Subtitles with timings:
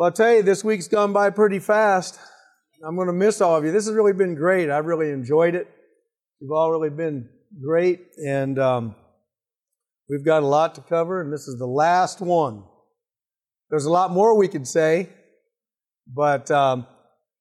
[0.00, 2.18] Well, I'll tell you, this week's gone by pretty fast.
[2.82, 3.70] I'm going to miss all of you.
[3.70, 4.70] This has really been great.
[4.70, 5.68] I've really enjoyed it.
[6.40, 7.28] You've all really been
[7.62, 8.94] great, and um,
[10.08, 12.64] we've got a lot to cover, and this is the last one.
[13.68, 15.10] There's a lot more we could say,
[16.06, 16.86] but um,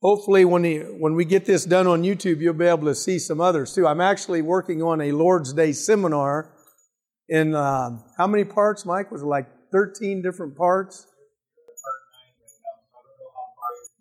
[0.02, 3.20] hopefully, when, he, when we get this done on YouTube, you'll be able to see
[3.20, 3.88] some others too.
[3.88, 6.54] I'm actually working on a Lord's Day seminar
[7.30, 9.14] in uh, how many parts, Mike?
[9.14, 11.05] Was it like 13 different parts?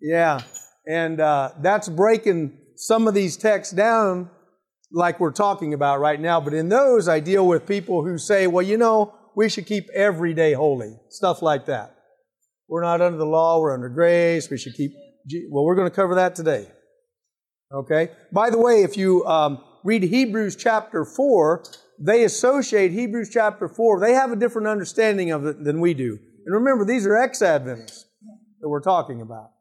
[0.01, 0.41] Yeah,
[0.87, 4.29] and uh, that's breaking some of these texts down
[4.91, 6.39] like we're talking about right now.
[6.39, 9.85] But in those, I deal with people who say, well, you know, we should keep
[9.93, 11.95] every day holy, stuff like that.
[12.67, 14.91] We're not under the law, we're under grace, we should keep.
[15.51, 16.67] Well, we're going to cover that today.
[17.71, 18.09] Okay?
[18.31, 21.63] By the way, if you um, read Hebrews chapter 4,
[21.99, 26.17] they associate Hebrews chapter 4, they have a different understanding of it than we do.
[26.45, 28.05] And remember, these are ex Adventists
[28.61, 29.51] that we're talking about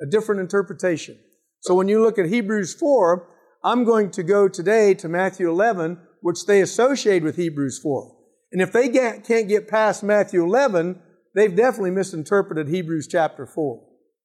[0.00, 1.18] a different interpretation.
[1.60, 3.28] So when you look at Hebrews 4,
[3.64, 8.16] I'm going to go today to Matthew 11, which they associate with Hebrews 4.
[8.52, 11.00] And if they can't get past Matthew 11,
[11.34, 13.82] they've definitely misinterpreted Hebrews chapter 4.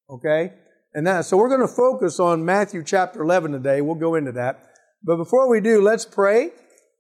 [0.10, 0.54] Okay?
[0.94, 3.82] And that, so we're going to focus on Matthew chapter 11 today.
[3.82, 4.68] We'll go into that.
[5.04, 6.52] But before we do, let's pray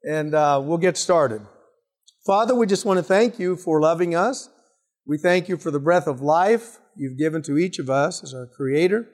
[0.03, 1.41] and uh, we'll get started.
[2.25, 4.49] Father, we just want to thank you for loving us.
[5.05, 8.33] We thank you for the breath of life you've given to each of us as
[8.33, 9.07] our Creator,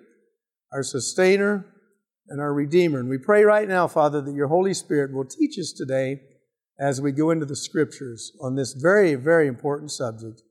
[0.73, 1.65] our Sustainer,
[2.27, 2.99] and our Redeemer.
[2.99, 6.19] And we pray right now, Father, that your Holy Spirit will teach us today
[6.79, 10.41] as we go into the Scriptures on this very, very important subject.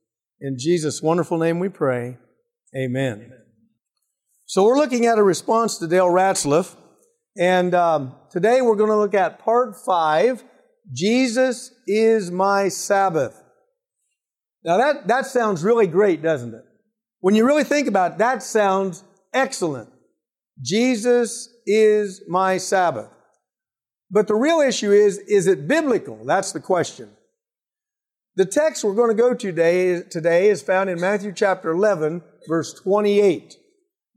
[0.41, 2.17] In Jesus' wonderful name we pray.
[2.75, 3.13] Amen.
[3.13, 3.43] Amen.
[4.45, 6.75] So we're looking at a response to Dale Ratzlaff.
[7.37, 10.43] And um, today we're going to look at part five
[10.93, 13.43] Jesus is my Sabbath.
[14.67, 16.65] Now that, that sounds really great, doesn't it?
[17.21, 19.01] When you really think about it, that sounds
[19.33, 19.89] excellent.
[20.61, 23.09] Jesus is my Sabbath.
[24.11, 26.25] But the real issue is, is it biblical?
[26.25, 27.09] That's the question.
[28.35, 32.21] The text we're going to go to today, today is found in Matthew chapter 11,
[32.47, 33.55] verse 28.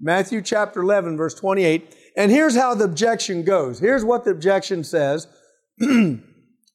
[0.01, 1.95] Matthew chapter 11, verse 28.
[2.17, 3.79] And here's how the objection goes.
[3.79, 5.29] Here's what the objection says.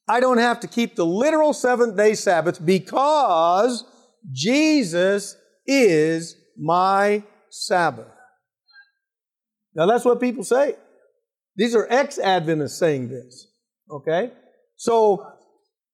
[0.08, 3.84] I don't have to keep the literal seventh day Sabbath because
[4.32, 5.36] Jesus
[5.66, 8.08] is my Sabbath.
[9.74, 10.76] Now that's what people say.
[11.56, 13.48] These are ex-Adventists saying this.
[13.90, 14.32] Okay?
[14.76, 15.26] So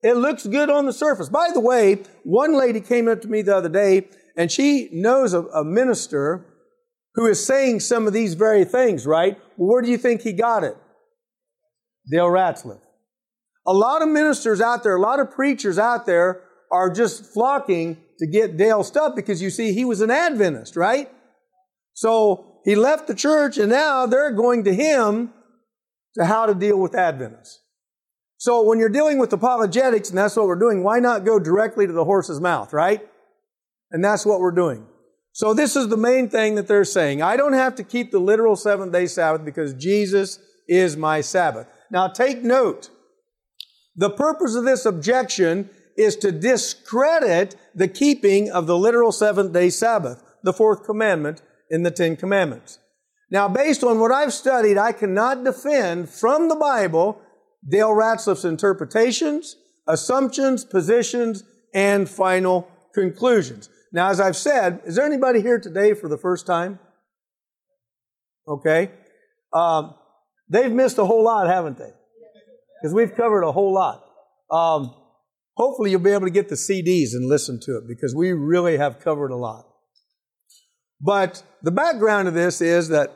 [0.01, 1.29] it looks good on the surface.
[1.29, 5.33] By the way, one lady came up to me the other day and she knows
[5.33, 6.45] a, a minister
[7.15, 9.37] who is saying some of these very things, right?
[9.57, 10.75] Well, where do you think he got it?
[12.09, 12.79] Dale Ratzlaff.
[13.65, 17.97] A lot of ministers out there, a lot of preachers out there are just flocking
[18.19, 21.11] to get Dale stuff because you see, he was an Adventist, right?
[21.93, 25.33] So he left the church and now they're going to him
[26.15, 27.59] to how to deal with Adventists.
[28.37, 31.85] So when you're dealing with apologetics, and that's what we're doing, why not go directly
[31.85, 33.07] to the horse's mouth, right?
[33.91, 34.87] And that's what we're doing.
[35.33, 37.21] So this is the main thing that they're saying.
[37.21, 41.67] I don't have to keep the literal seventh day Sabbath because Jesus is my Sabbath.
[41.91, 42.89] Now take note.
[43.95, 49.69] The purpose of this objection is to discredit the keeping of the literal seventh day
[49.69, 52.79] Sabbath, the fourth commandment in the Ten Commandments.
[53.29, 57.21] Now, based on what I've studied, I cannot defend from the Bible
[57.67, 59.55] Dale Ratzlaff's interpretations,
[59.87, 63.69] assumptions, positions, and final conclusions.
[63.93, 66.79] Now, as I've said, is there anybody here today for the first time?
[68.47, 68.91] Okay.
[69.53, 69.95] Um,
[70.49, 71.91] they've missed a whole lot, haven't they?
[72.81, 74.03] Because we've covered a whole lot.
[74.49, 74.95] Um,
[75.61, 78.77] Hopefully, you'll be able to get the CDs and listen to it because we really
[78.77, 79.65] have covered a lot.
[80.99, 83.13] But the background of this is that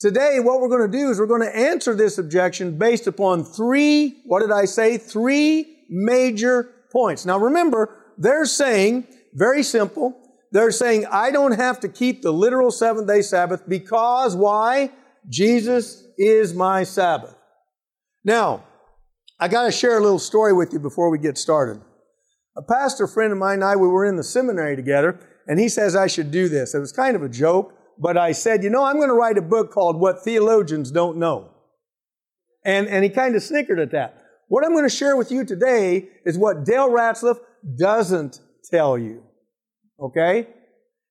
[0.00, 3.44] today what we're going to do is we're going to answer this objection based upon
[3.44, 4.98] three, what did I say?
[4.98, 7.24] Three major points.
[7.24, 10.18] Now remember, they're saying, very simple,
[10.50, 14.90] they're saying, I don't have to keep the literal seventh day Sabbath because why?
[15.28, 17.34] Jesus is my Sabbath.
[18.24, 18.64] Now,
[19.42, 21.82] I got to share a little story with you before we get started.
[22.56, 25.18] A pastor friend of mine and I, we were in the seminary together,
[25.48, 26.76] and he says I should do this.
[26.76, 29.36] It was kind of a joke, but I said, you know, I'm going to write
[29.38, 31.50] a book called What Theologians Don't Know.
[32.64, 34.22] And, and he kind of snickered at that.
[34.46, 37.40] What I'm going to share with you today is what Dale Ratzlaff
[37.76, 38.38] doesn't
[38.70, 39.24] tell you.
[39.98, 40.46] Okay?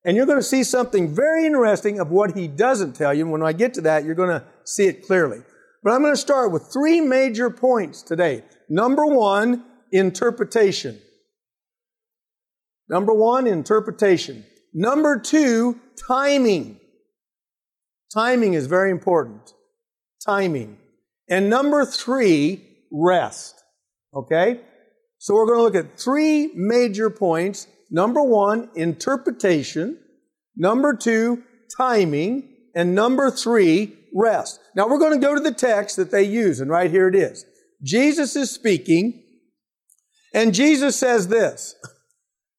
[0.05, 3.23] And you're going to see something very interesting of what he doesn't tell you.
[3.23, 5.41] And when I get to that, you're going to see it clearly.
[5.83, 8.43] But I'm going to start with three major points today.
[8.69, 10.99] Number one, interpretation.
[12.87, 14.45] Number one, interpretation.
[14.73, 16.79] Number two, timing.
[18.13, 19.53] Timing is very important.
[20.23, 20.77] Timing.
[21.29, 22.61] And number three,
[22.91, 23.63] rest.
[24.13, 24.59] Okay?
[25.17, 27.67] So we're going to look at three major points.
[27.89, 29.97] Number one, interpretation.
[30.55, 31.43] Number two,
[31.75, 32.49] timing.
[32.75, 34.59] And number three, rest.
[34.75, 37.15] Now we're going to go to the text that they use, and right here it
[37.15, 37.45] is.
[37.83, 39.23] Jesus is speaking,
[40.33, 41.75] and Jesus says this,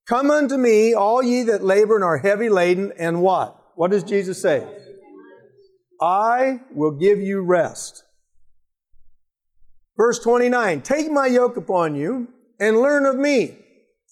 [0.09, 3.57] Come unto me, all ye that labor and are heavy laden, and what?
[3.77, 4.67] What does Jesus say?
[6.01, 8.03] I will give you rest.
[9.97, 12.29] Verse 29, Take my yoke upon you,
[12.59, 13.57] and learn of me,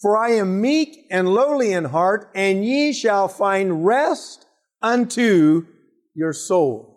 [0.01, 4.47] for I am meek and lowly in heart, and ye shall find rest
[4.81, 5.67] unto
[6.15, 6.90] your souls.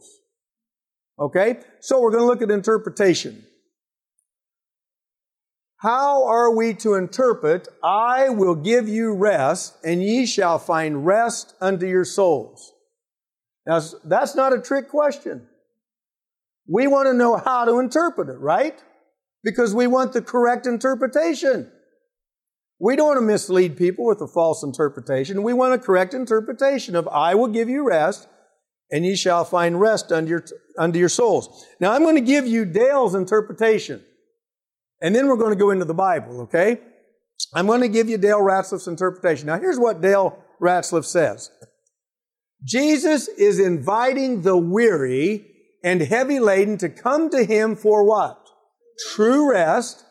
[1.19, 1.59] Okay?
[1.79, 3.45] So we're going to look at interpretation.
[5.77, 11.55] How are we to interpret, I will give you rest, and ye shall find rest
[11.59, 12.71] unto your souls?
[13.67, 15.45] Now, that's not a trick question.
[16.67, 18.81] We want to know how to interpret it, right?
[19.43, 21.69] Because we want the correct interpretation.
[22.79, 25.43] We don't want to mislead people with a false interpretation.
[25.43, 28.27] We want a correct interpretation of, I will give you rest,
[28.93, 30.45] and ye shall find rest unto your,
[30.77, 31.65] unto your souls.
[31.79, 34.03] Now, I'm going to give you Dale's interpretation,
[35.01, 36.77] and then we're going to go into the Bible, okay?
[37.55, 39.47] I'm going to give you Dale Ratzlaff's interpretation.
[39.47, 41.49] Now, here's what Dale Ratzliff says.
[42.63, 45.47] Jesus is inviting the weary
[45.83, 48.47] and heavy laden to come to Him for what?
[49.13, 50.05] True rest.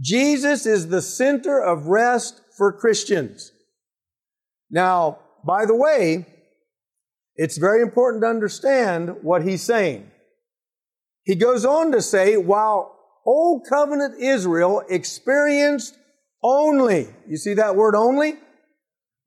[0.00, 3.52] Jesus is the center of rest for Christians.
[4.72, 6.26] Now, by the way,
[7.36, 10.10] it's very important to understand what he's saying.
[11.24, 12.96] He goes on to say, while
[13.26, 15.96] Old Covenant Israel experienced
[16.42, 18.34] only, you see that word only?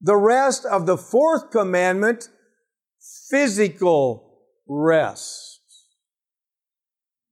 [0.01, 2.29] The rest of the fourth commandment
[3.29, 5.59] physical rest.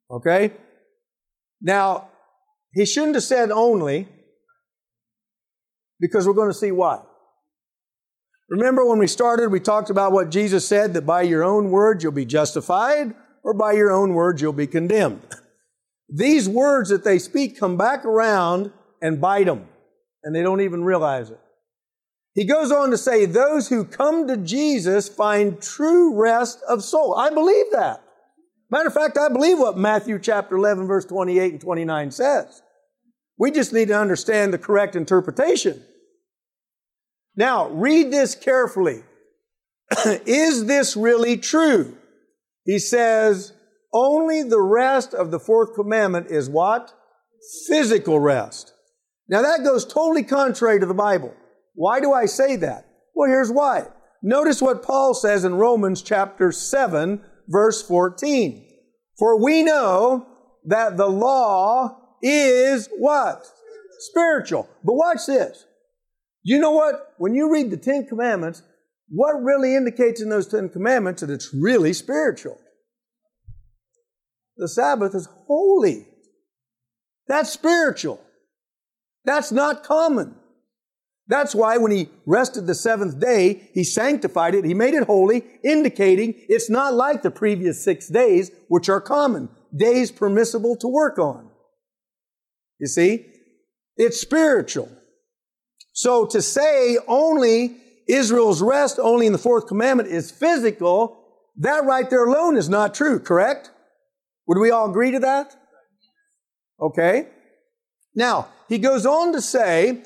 [0.10, 0.54] Okay?
[1.62, 2.10] Now,
[2.74, 4.08] he shouldn't have said only
[6.00, 7.02] because we're going to see why.
[8.50, 12.04] Remember when we started, we talked about what Jesus said that by your own words
[12.04, 15.22] you'll be justified, or by your own words you'll be condemned.
[16.10, 18.72] These words that they speak come back around
[19.02, 19.68] and bite them,
[20.24, 21.40] and they don't even realize it.
[22.36, 27.16] He goes on to say, Those who come to Jesus find true rest of soul.
[27.16, 28.04] I believe that.
[28.70, 32.62] Matter of fact, I believe what Matthew chapter 11, verse 28 and 29 says.
[33.38, 35.82] We just need to understand the correct interpretation.
[37.38, 39.04] Now, read this carefully.
[40.26, 41.98] Is this really true?
[42.64, 43.54] He says,
[43.96, 46.94] only the rest of the fourth commandment is what?
[47.68, 48.74] Physical rest.
[49.30, 51.34] Now that goes totally contrary to the Bible.
[51.76, 52.88] Why do I say that?
[53.16, 53.88] Well, here's why.
[54.22, 58.68] Notice what Paul says in Romans chapter 7, verse 14.
[59.18, 60.28] For we know
[60.66, 63.46] that the law is what?
[64.00, 64.68] Spiritual.
[64.84, 65.66] But watch this.
[66.46, 67.16] You know what?
[67.18, 68.62] When you read the Ten Commandments,
[69.10, 72.60] what really indicates in those Ten Commandments that it's really spiritual?
[74.56, 76.06] The Sabbath is holy.
[77.28, 78.22] That's spiritual.
[79.26, 80.36] That's not common.
[81.28, 85.44] That's why when he rested the seventh day, he sanctified it, he made it holy,
[85.64, 91.18] indicating it's not like the previous six days, which are common, days permissible to work
[91.18, 91.50] on.
[92.80, 93.26] You see?
[93.98, 94.92] It's spiritual.
[95.96, 101.24] So to say only Israel's rest only in the fourth commandment is physical,
[101.58, 103.72] that right there alone is not true, correct?
[104.46, 105.56] Would we all agree to that?
[106.82, 107.30] Okay.
[108.14, 110.04] Now, he goes on to say,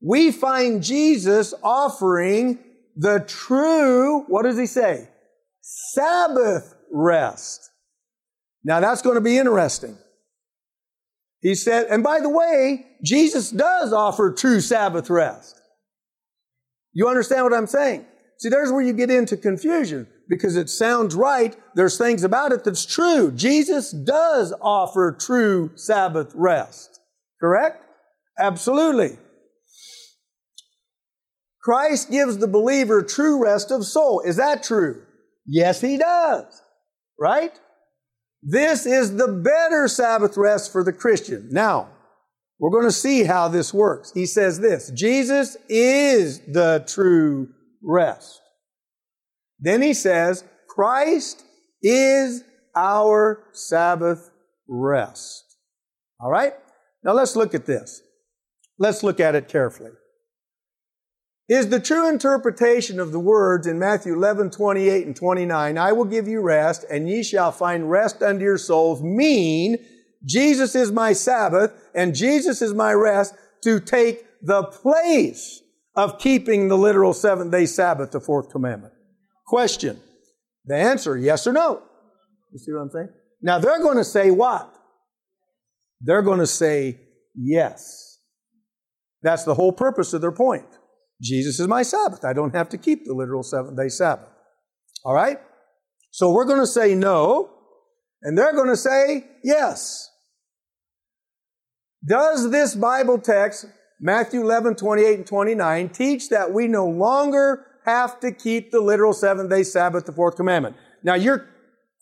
[0.00, 2.60] we find Jesus offering
[2.96, 5.08] the true, what does he say?
[5.60, 7.68] Sabbath rest.
[8.62, 9.98] Now that's going to be interesting.
[11.42, 15.60] He said, and by the way, Jesus does offer true Sabbath rest.
[16.92, 18.06] You understand what I'm saying?
[18.38, 21.56] See, there's where you get into confusion because it sounds right.
[21.74, 23.32] There's things about it that's true.
[23.32, 27.00] Jesus does offer true Sabbath rest.
[27.40, 27.84] Correct?
[28.38, 29.18] Absolutely.
[31.60, 34.20] Christ gives the believer true rest of soul.
[34.20, 35.02] Is that true?
[35.46, 36.62] Yes, he does.
[37.18, 37.52] Right?
[38.42, 41.48] This is the better Sabbath rest for the Christian.
[41.50, 41.88] Now,
[42.58, 44.12] we're going to see how this works.
[44.12, 47.48] He says this, Jesus is the true
[47.82, 48.40] rest.
[49.58, 51.44] Then he says, Christ
[51.82, 52.42] is
[52.74, 54.30] our Sabbath
[54.68, 55.44] rest.
[56.20, 56.54] All right?
[57.04, 58.02] Now let's look at this.
[58.78, 59.90] Let's look at it carefully.
[61.48, 66.04] Is the true interpretation of the words in Matthew 11, 28 and 29, I will
[66.04, 69.76] give you rest and ye shall find rest unto your souls, mean
[70.24, 73.34] Jesus is my Sabbath and Jesus is my rest
[73.64, 75.62] to take the place
[75.94, 78.92] of keeping the literal seventh day Sabbath, the fourth commandment.
[79.46, 80.00] Question.
[80.64, 81.82] The answer, yes or no.
[82.52, 83.08] You see what I'm saying?
[83.42, 84.72] Now they're going to say what?
[86.00, 87.00] They're going to say
[87.34, 88.20] yes.
[89.22, 90.66] That's the whole purpose of their point.
[91.22, 92.24] Jesus is my Sabbath.
[92.24, 94.28] I don't have to keep the literal seventh day Sabbath.
[95.04, 95.38] All right?
[96.10, 97.50] So we're going to say no,
[98.22, 100.10] and they're going to say yes.
[102.06, 103.66] Does this Bible text,
[104.00, 109.12] Matthew 11, 28 and 29, teach that we no longer have to keep the literal
[109.12, 110.76] seventh day Sabbath, the fourth commandment?
[111.04, 111.48] Now you're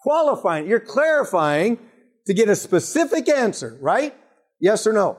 [0.01, 1.79] qualifying, you're clarifying
[2.27, 4.15] to get a specific answer, right?
[4.61, 5.19] Yes or no?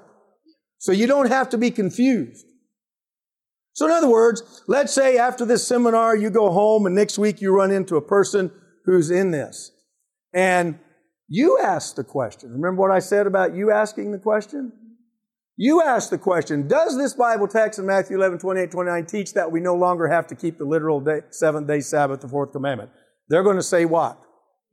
[0.79, 2.46] So you don't have to be confused.
[3.74, 7.42] So in other words, let's say after this seminar you go home and next week
[7.42, 8.51] you run into a person
[8.86, 9.72] who's in this.
[10.34, 10.80] And
[11.28, 12.51] you ask the question.
[12.51, 14.74] Remember what I said about you asking the question?
[15.58, 19.51] You ask the question, does this Bible text in Matthew 11, 28, 29 teach that
[19.51, 22.90] we no longer have to keep the literal day, seventh day Sabbath, the fourth commandment?
[23.30, 24.20] They're going to say what?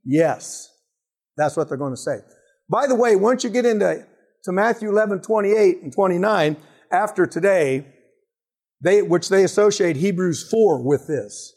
[0.05, 0.69] Yes.
[1.37, 2.19] That's what they're going to say.
[2.71, 4.07] By the way, once you get into
[4.45, 6.57] to Matthew 11, 28 and 29,
[6.91, 7.87] after today,
[8.81, 11.55] they, which they associate Hebrews 4 with this.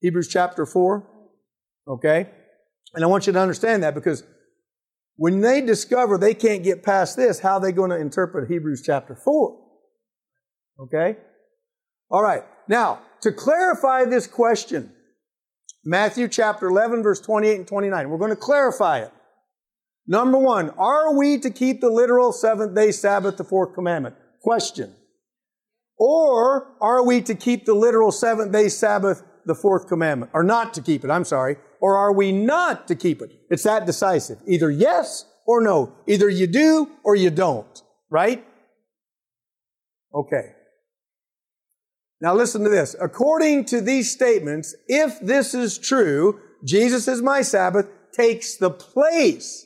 [0.00, 1.06] Hebrews chapter 4.
[1.88, 2.30] Okay?
[2.94, 4.24] And I want you to understand that because
[5.16, 8.82] when they discover they can't get past this, how are they going to interpret Hebrews
[8.84, 9.58] chapter 4?
[10.80, 11.16] Okay?
[12.10, 12.42] All right.
[12.68, 14.92] Now, to clarify this question,
[15.84, 19.12] Matthew chapter 11, verse 28 and 29, we're going to clarify it.
[20.06, 24.14] Number one, are we to keep the literal seventh day Sabbath, the fourth commandment?
[24.42, 24.94] Question.
[25.98, 30.30] Or are we to keep the literal seventh day Sabbath, the fourth commandment?
[30.34, 31.56] Or not to keep it, I'm sorry.
[31.80, 33.30] Or are we not to keep it?
[33.50, 34.38] It's that decisive.
[34.46, 35.94] Either yes or no.
[36.06, 37.82] Either you do or you don't.
[38.10, 38.44] Right?
[40.14, 40.52] Okay.
[42.20, 42.96] Now listen to this.
[43.00, 49.65] According to these statements, if this is true, Jesus is my Sabbath takes the place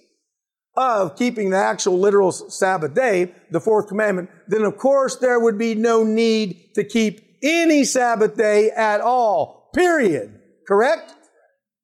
[0.77, 5.59] of keeping the actual literal Sabbath day, the fourth commandment, then of course there would
[5.59, 9.71] be no need to keep any Sabbath day at all.
[9.75, 10.41] Period.
[10.67, 11.13] Correct?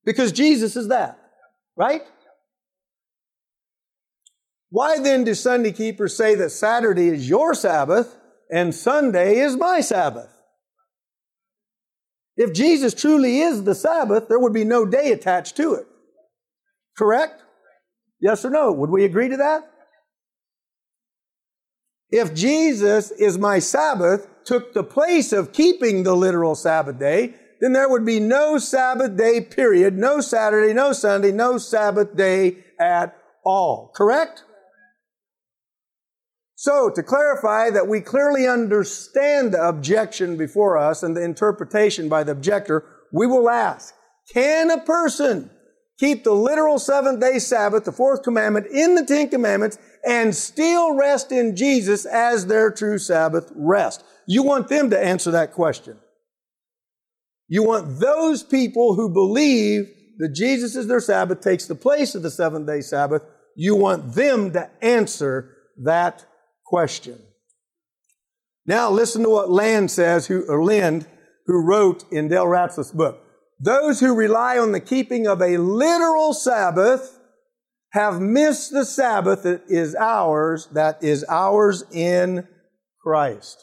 [0.04, 1.18] Because Jesus is that.
[1.76, 2.02] Right?
[4.70, 8.16] Why then do Sunday keepers say that Saturday is your Sabbath
[8.50, 10.30] and Sunday is my Sabbath?
[12.36, 15.86] If Jesus truly is the Sabbath, there would be no day attached to it.
[16.96, 17.42] Correct?
[18.20, 18.72] Yes or no?
[18.72, 19.70] Would we agree to that?
[22.10, 27.72] If Jesus is my Sabbath, took the place of keeping the literal Sabbath day, then
[27.72, 33.16] there would be no Sabbath day period, no Saturday, no Sunday, no Sabbath day at
[33.44, 33.90] all.
[33.94, 34.44] Correct?
[36.54, 42.24] So, to clarify that we clearly understand the objection before us and the interpretation by
[42.24, 43.94] the objector, we will ask,
[44.32, 45.50] can a person
[45.98, 50.94] keep the literal seventh day Sabbath, the fourth commandment in the Ten Commandments, and still
[50.94, 54.04] rest in Jesus as their true Sabbath rest?
[54.26, 55.98] You want them to answer that question.
[57.48, 59.86] You want those people who believe
[60.18, 63.22] that Jesus is their Sabbath, takes the place of the seventh day Sabbath,
[63.54, 66.26] you want them to answer that
[66.64, 67.18] question.
[68.66, 71.06] Now listen to what Land says, who, or Lind,
[71.46, 73.22] who wrote in Dale Ratzlaff's book.
[73.58, 77.18] Those who rely on the keeping of a literal Sabbath
[77.92, 82.46] have missed the Sabbath that is ours, that is ours in
[83.02, 83.62] Christ.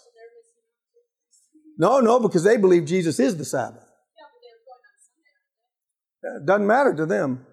[1.77, 3.83] No, no, because they believe Jesus is the Sabbath.
[6.23, 7.45] It doesn't matter to them.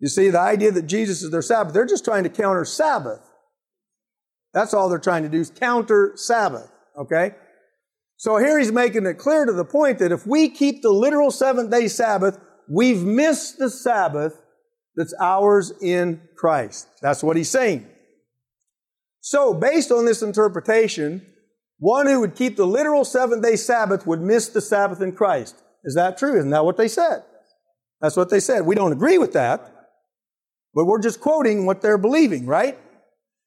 [0.00, 3.20] You see, the idea that Jesus is their Sabbath, they're just trying to counter Sabbath.
[4.52, 7.34] That's all they're trying to do is counter Sabbath, okay?
[8.16, 11.30] So here he's making it clear to the point that if we keep the literal
[11.30, 14.42] seventh day Sabbath, we've missed the Sabbath
[14.96, 16.88] that's ours in Christ.
[17.02, 17.86] That's what he's saying.
[19.20, 21.26] So based on this interpretation,
[21.78, 25.62] one who would keep the literal seventh day Sabbath would miss the Sabbath in Christ.
[25.84, 26.38] Is that true?
[26.38, 27.22] Isn't that what they said?
[28.00, 28.64] That's what they said.
[28.64, 29.60] We don't agree with that,
[30.74, 32.78] but we're just quoting what they're believing, right?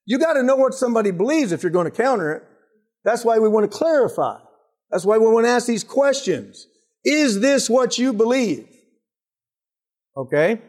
[0.06, 2.44] You got to know what somebody believes if you're going to counter it.
[3.04, 4.40] That's why we want to clarify.
[4.92, 6.68] That's why we want to ask these questions.
[7.06, 8.68] Is this what you believe?
[10.18, 10.62] Okay?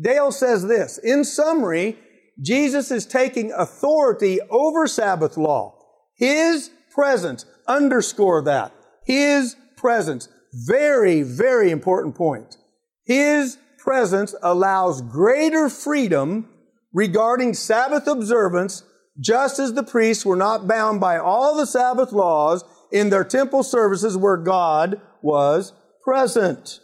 [0.00, 0.98] Dale says this.
[0.98, 1.98] In summary,
[2.40, 5.78] Jesus is taking authority over Sabbath law.
[6.16, 8.72] His presence, underscore that.
[9.04, 10.28] His presence.
[10.52, 12.56] Very, very important point.
[13.04, 16.48] His presence allows greater freedom
[16.92, 18.84] regarding Sabbath observance,
[19.18, 23.62] just as the priests were not bound by all the Sabbath laws in their temple
[23.62, 25.72] services where God was
[26.04, 26.80] present.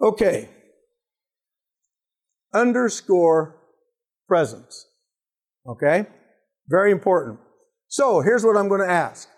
[0.00, 0.48] Okay.
[2.52, 3.56] Underscore
[4.28, 4.86] presence.
[5.66, 6.06] Okay?
[6.68, 7.40] Very important.
[7.88, 9.28] So here's what I'm going to ask.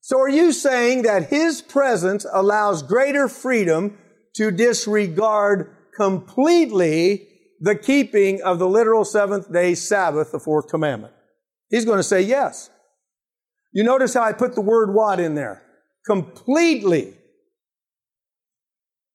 [0.00, 3.98] So are you saying that His presence allows greater freedom
[4.36, 7.28] to disregard completely
[7.60, 11.12] the keeping of the literal seventh day Sabbath, the fourth commandment?
[11.68, 12.70] He's going to say yes.
[13.72, 15.62] You notice how I put the word what in there?
[16.06, 17.14] Completely.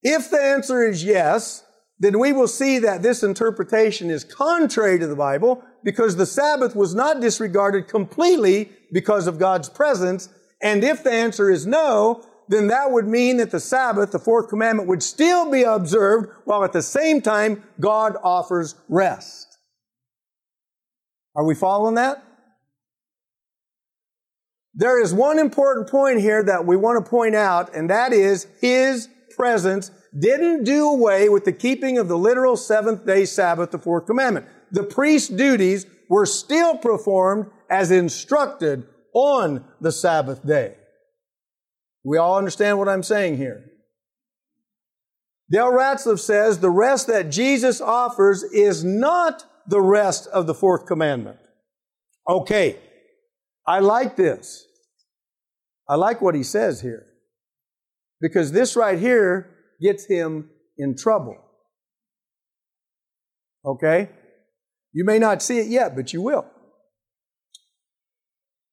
[0.01, 1.63] If the answer is yes,
[1.99, 6.75] then we will see that this interpretation is contrary to the Bible because the Sabbath
[6.75, 10.29] was not disregarded completely because of God's presence.
[10.61, 14.49] And if the answer is no, then that would mean that the Sabbath, the fourth
[14.49, 19.57] commandment, would still be observed while at the same time God offers rest.
[21.35, 22.23] Are we following that?
[24.75, 28.47] There is one important point here that we want to point out, and that is
[28.59, 33.79] His presence didn't do away with the keeping of the literal seventh day Sabbath, the
[33.79, 34.45] fourth commandment.
[34.71, 40.75] The priest's duties were still performed as instructed on the Sabbath day.
[42.03, 43.65] We all understand what I'm saying here.
[45.51, 50.85] Dale Ratzlaff says the rest that Jesus offers is not the rest of the fourth
[50.85, 51.37] commandment.
[52.27, 52.77] Okay,
[53.65, 54.64] I like this.
[55.87, 57.05] I like what he says here.
[58.21, 59.49] Because this right here
[59.81, 61.37] gets him in trouble.
[63.63, 64.09] Okay?
[64.93, 66.45] You may not see it yet, but you will.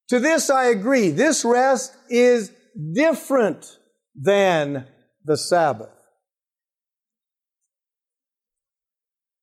[0.08, 1.10] To this I agree.
[1.10, 2.52] This rest is
[2.94, 3.78] different
[4.14, 4.86] than
[5.24, 5.88] the Sabbath.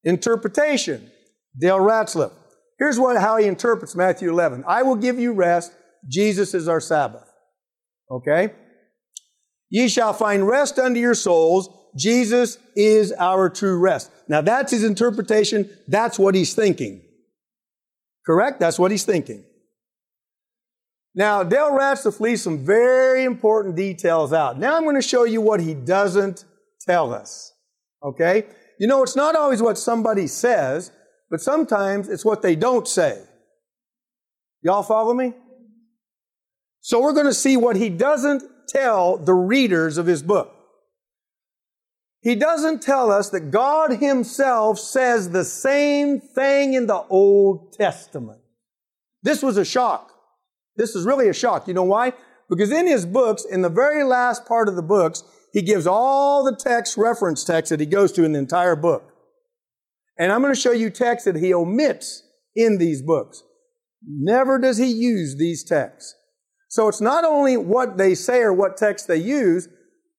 [0.04, 1.12] Interpretation.
[1.60, 2.32] Dale Ratzlaff.
[2.78, 4.63] Here's what, how he interprets Matthew 11.
[4.65, 5.74] I will give you rest.
[6.08, 7.29] Jesus is our Sabbath.
[8.10, 8.54] Okay?
[9.69, 11.69] Ye shall find rest unto your souls.
[11.95, 14.12] Jesus is our true rest.
[14.28, 15.69] Now that's his interpretation.
[15.88, 17.02] That's what he's thinking.
[18.26, 18.60] Correct?
[18.60, 19.43] That's what he's thinking.
[21.15, 24.60] Now, Dale Ratzlaff leaves some very important details out.
[24.60, 26.45] Now I'm going to show you what he doesn't
[26.82, 27.52] tell us.
[28.04, 28.45] Okay?
[28.80, 30.91] You know, it's not always what somebody says,
[31.30, 33.22] but sometimes it's what they don't say.
[34.62, 35.34] Y'all follow me?
[36.82, 40.56] So we're going to see what he doesn't tell the readers of his book.
[42.22, 48.42] He doesn't tell us that God himself says the same thing in the Old Testament.
[49.24, 50.12] This was a shock.
[50.76, 51.68] This is really a shock.
[51.68, 52.13] You know why?
[52.50, 56.44] Because in his books, in the very last part of the books, he gives all
[56.44, 59.13] the text, reference text that he goes to in the entire book.
[60.18, 62.24] And I'm going to show you texts that he omits
[62.56, 63.44] in these books.
[64.06, 66.15] Never does he use these texts.
[66.70, 69.68] So it's not only what they say or what text they use,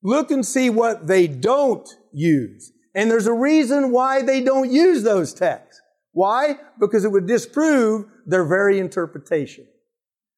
[0.03, 2.73] look and see what they don't use.
[2.95, 5.81] And there's a reason why they don't use those texts.
[6.13, 6.57] Why?
[6.81, 9.65] Because it would disprove their very interpretation.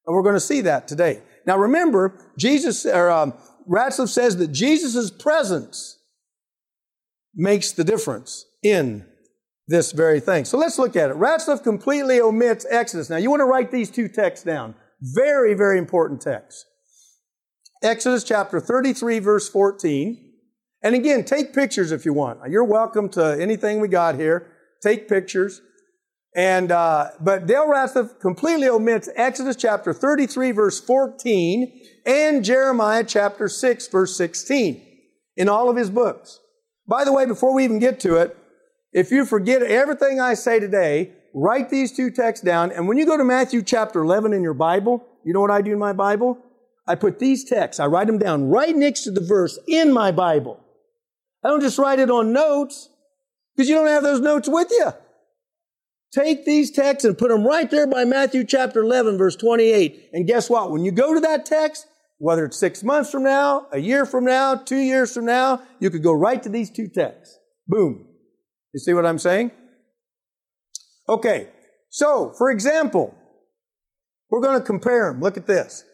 [0.07, 1.23] And we're going to see that today.
[1.47, 3.33] Now remember, Jesus, or um,
[3.87, 5.99] says that Jesus' presence
[7.35, 9.07] makes the difference in
[9.67, 10.45] this very thing.
[10.45, 11.17] So let's look at it.
[11.17, 13.09] Ratzlaff completely omits Exodus.
[13.09, 14.75] Now you want to write these two texts down.
[15.03, 16.65] Very, very important text.
[17.83, 20.33] Exodus chapter 33, verse 14.
[20.85, 22.39] And again, take pictures if you want.
[22.49, 24.47] You're welcome to anything we got here.
[24.81, 25.61] Take pictures.
[26.37, 33.49] And, uh, but Dale Ratzlaff completely omits Exodus chapter 33, verse 14, and Jeremiah chapter
[33.49, 34.89] 6, verse 16
[35.37, 36.39] in all of his books.
[36.87, 38.37] By the way, before we even get to it,
[38.93, 42.73] if you forget everything I say today, write these two texts down.
[42.73, 45.63] And when you go to Matthew chapter 11 in your Bible, you know what I
[45.63, 46.39] do in my Bible?
[46.87, 50.11] I put these texts, I write them down right next to the verse in my
[50.11, 50.59] Bible.
[51.45, 52.89] I don't just write it on notes
[53.55, 54.93] because you don't have those notes with you.
[56.13, 60.11] Take these texts and put them right there by Matthew chapter 11, verse 28.
[60.13, 60.71] And guess what?
[60.71, 61.87] When you go to that text,
[62.19, 65.91] whether it's six months from now, a year from now, two years from now, you
[65.91, 67.39] could go right to these two texts.
[67.67, 68.07] Boom.
[68.75, 69.53] You see what I'm saying?
[71.13, 71.49] Okay,
[71.91, 73.15] so for example,
[74.31, 75.21] we're going to compare them.
[75.21, 75.85] Look at this.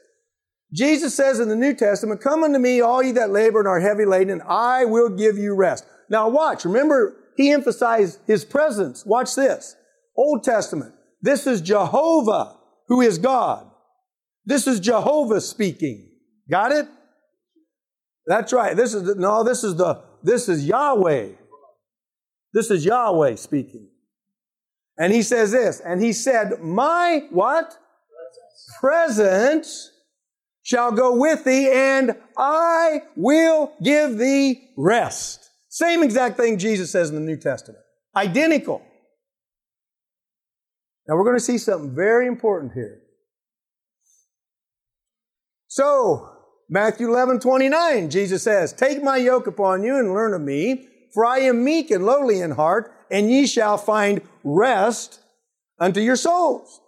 [0.73, 3.81] Jesus says in the New Testament, Come unto me, all ye that labor and are
[3.81, 5.85] heavy laden, and I will give you rest.
[6.09, 9.05] Now watch, remember, he emphasized his presence.
[9.05, 9.75] Watch this.
[10.17, 10.95] Old Testament.
[11.21, 13.69] This is Jehovah, who is God.
[14.45, 16.11] This is Jehovah speaking.
[16.49, 16.87] Got it?
[18.27, 18.77] That's right.
[18.77, 21.31] This is the, no, this is the this is Yahweh.
[22.53, 23.89] This is Yahweh speaking.
[24.99, 27.79] And he says this, and he said, My what?
[28.81, 29.91] Presence
[30.63, 35.49] shall go with thee, and I will give thee rest.
[35.69, 37.83] Same exact thing Jesus says in the New Testament.
[38.17, 38.83] Identical.
[41.07, 43.01] Now we're going to see something very important here.
[45.69, 46.29] So,
[46.69, 51.25] Matthew 11, 29, Jesus says, Take my yoke upon you and learn of me, for
[51.25, 54.21] I am meek and lowly in heart, and ye shall find
[54.57, 55.21] rest
[55.79, 56.81] unto your souls.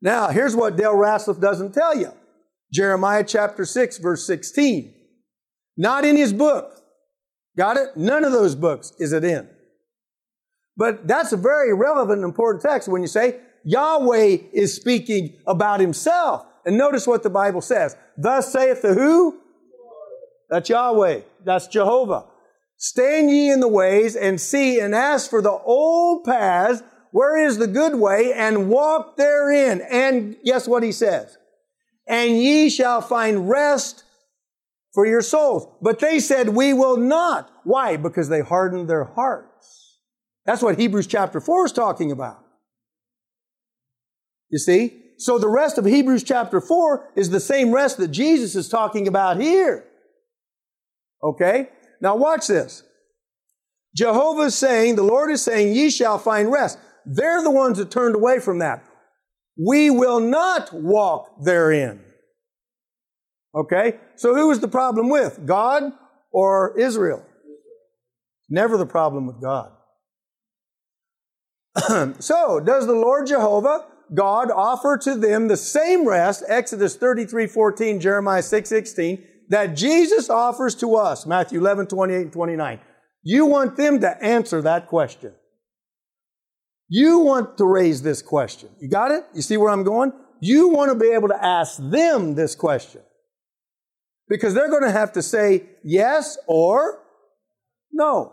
[0.00, 2.12] Now, here's what Dale Ratzlaff doesn't tell you.
[2.72, 4.94] Jeremiah chapter 6, verse 16.
[5.76, 6.82] Not in his book.
[7.56, 7.96] Got it?
[7.96, 9.48] None of those books is it in.
[10.76, 15.80] But that's a very relevant and important text when you say Yahweh is speaking about
[15.80, 16.46] himself.
[16.64, 17.96] And notice what the Bible says.
[18.16, 19.38] Thus saith the who?
[20.48, 21.20] That's Yahweh.
[21.44, 22.26] That's Jehovah.
[22.82, 26.82] Stand ye in the ways and see and ask for the old paths.
[27.12, 28.32] Where is the good way?
[28.32, 29.80] And walk therein.
[29.88, 31.38] And guess what he says?
[32.08, 34.02] And ye shall find rest
[34.92, 35.68] for your souls.
[35.80, 37.52] But they said, we will not.
[37.62, 37.96] Why?
[37.96, 40.00] Because they hardened their hearts.
[40.44, 42.44] That's what Hebrews chapter 4 is talking about.
[44.50, 44.98] You see?
[45.18, 49.06] So the rest of Hebrews chapter 4 is the same rest that Jesus is talking
[49.06, 49.84] about here.
[51.22, 51.68] Okay?
[52.02, 52.82] Now watch this.
[53.96, 56.78] Jehovah is saying, the Lord is saying, ye shall find rest.
[57.06, 58.84] They're the ones that turned away from that.
[59.56, 62.00] We will not walk therein.
[63.54, 63.98] Okay?
[64.16, 65.46] So who is the problem with?
[65.46, 65.92] God
[66.32, 67.24] or Israel?
[68.50, 69.72] Never the problem with God.
[72.20, 77.98] so, does the Lord Jehovah God offer to them the same rest, Exodus 33, 14,
[77.98, 82.80] Jeremiah 6, 16, that Jesus offers to us, Matthew 11, 28 and 29.
[83.22, 85.34] You want them to answer that question.
[86.88, 88.70] You want to raise this question.
[88.80, 89.24] You got it?
[89.34, 90.12] You see where I'm going?
[90.40, 93.02] You want to be able to ask them this question.
[94.26, 97.02] Because they're going to have to say yes or
[97.92, 98.32] no.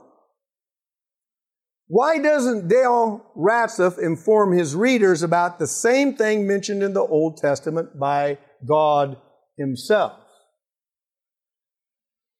[1.87, 7.37] Why doesn't Dale Ratzlaff inform his readers about the same thing mentioned in the Old
[7.37, 9.17] Testament by God
[9.57, 10.18] Himself?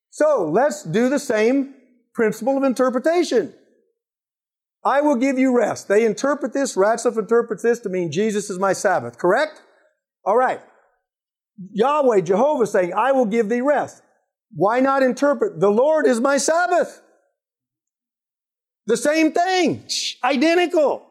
[0.09, 1.75] So let's do the same
[2.13, 3.53] principle of interpretation.
[4.83, 5.87] I will give you rest.
[5.87, 9.61] They interpret this, Ratzlaff interprets this to mean Jesus is my Sabbath, correct?
[10.25, 10.61] All right.
[11.71, 14.01] Yahweh, Jehovah saying, I will give thee rest.
[14.55, 17.01] Why not interpret, the Lord is my Sabbath?
[18.85, 19.83] The same thing.
[20.23, 21.05] Identical.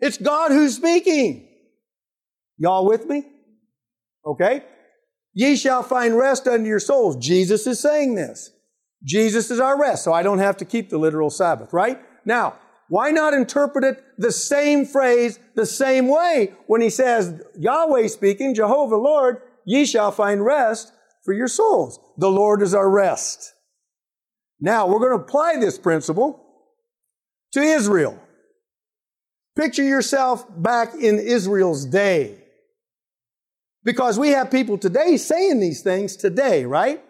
[0.00, 1.48] It's God who's speaking.
[2.58, 3.24] Y'all with me?
[4.26, 4.64] Okay?
[5.34, 7.16] Ye shall find rest unto your souls.
[7.16, 8.50] Jesus is saying this.
[9.02, 12.00] Jesus is our rest, so I don't have to keep the literal Sabbath, right?
[12.24, 12.54] Now,
[12.88, 18.54] why not interpret it the same phrase the same way when he says, Yahweh speaking,
[18.54, 20.92] Jehovah Lord, ye shall find rest
[21.24, 21.98] for your souls.
[22.16, 23.52] The Lord is our rest.
[24.60, 26.42] Now, we're going to apply this principle
[27.52, 28.20] to Israel.
[29.56, 32.43] Picture yourself back in Israel's day.
[33.84, 37.02] Because we have people today saying these things today, right?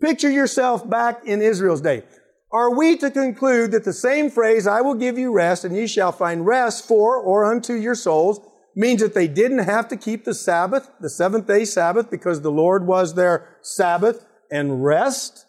[0.00, 2.04] Picture yourself back in Israel's day.
[2.52, 5.86] Are we to conclude that the same phrase, I will give you rest and ye
[5.86, 8.40] shall find rest for or unto your souls,
[8.76, 12.50] means that they didn't have to keep the Sabbath, the seventh day Sabbath, because the
[12.50, 15.46] Lord was their Sabbath and rest?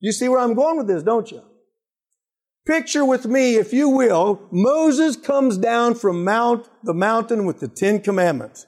[0.00, 1.42] You see where I'm going with this, don't you?
[2.66, 7.68] Picture with me, if you will, Moses comes down from Mount, the mountain with the
[7.68, 8.66] Ten Commandments.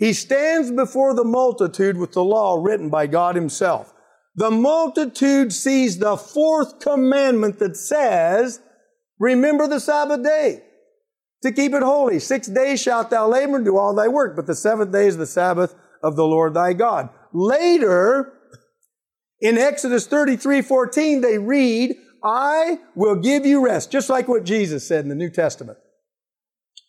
[0.00, 3.92] He stands before the multitude with the law written by God himself.
[4.34, 8.62] The multitude sees the fourth commandment that says,
[9.18, 10.62] remember the Sabbath day
[11.42, 12.18] to keep it holy.
[12.18, 15.18] Six days shalt thou labor and do all thy work, but the seventh day is
[15.18, 17.10] the Sabbath of the Lord thy God.
[17.34, 18.32] Later,
[19.38, 24.88] in Exodus 33, 14, they read, I will give you rest, just like what Jesus
[24.88, 25.76] said in the New Testament.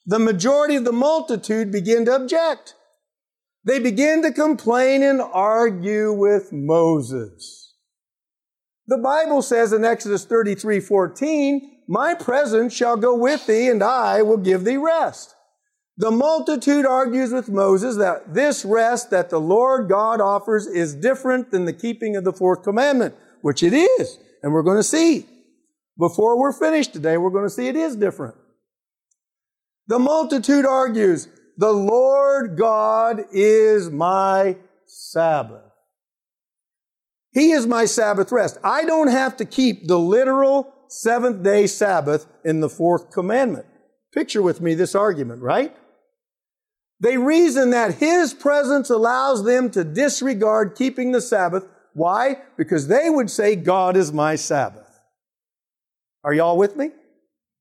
[0.05, 2.75] The majority of the multitude begin to object.
[3.63, 7.75] They begin to complain and argue with Moses.
[8.87, 14.21] The Bible says in Exodus 33, 14, my presence shall go with thee and I
[14.21, 15.35] will give thee rest.
[15.97, 21.51] The multitude argues with Moses that this rest that the Lord God offers is different
[21.51, 24.17] than the keeping of the fourth commandment, which it is.
[24.41, 25.27] And we're going to see.
[25.99, 28.35] Before we're finished today, we're going to see it is different.
[29.87, 35.71] The multitude argues, The Lord God is my Sabbath.
[37.33, 38.57] He is my Sabbath rest.
[38.63, 43.65] I don't have to keep the literal seventh day Sabbath in the fourth commandment.
[44.13, 45.73] Picture with me this argument, right?
[46.99, 51.65] They reason that His presence allows them to disregard keeping the Sabbath.
[51.93, 52.41] Why?
[52.57, 54.87] Because they would say, God is my Sabbath.
[56.23, 56.91] Are y'all with me?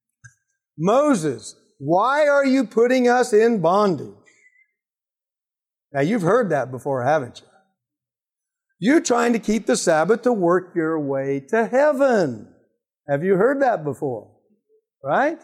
[0.79, 4.14] Moses, why are you putting us in bondage?
[5.94, 7.46] Now you've heard that before, haven't you?
[8.78, 12.52] You're trying to keep the Sabbath to work your way to heaven.
[13.08, 14.30] Have you heard that before?
[15.02, 15.40] Right?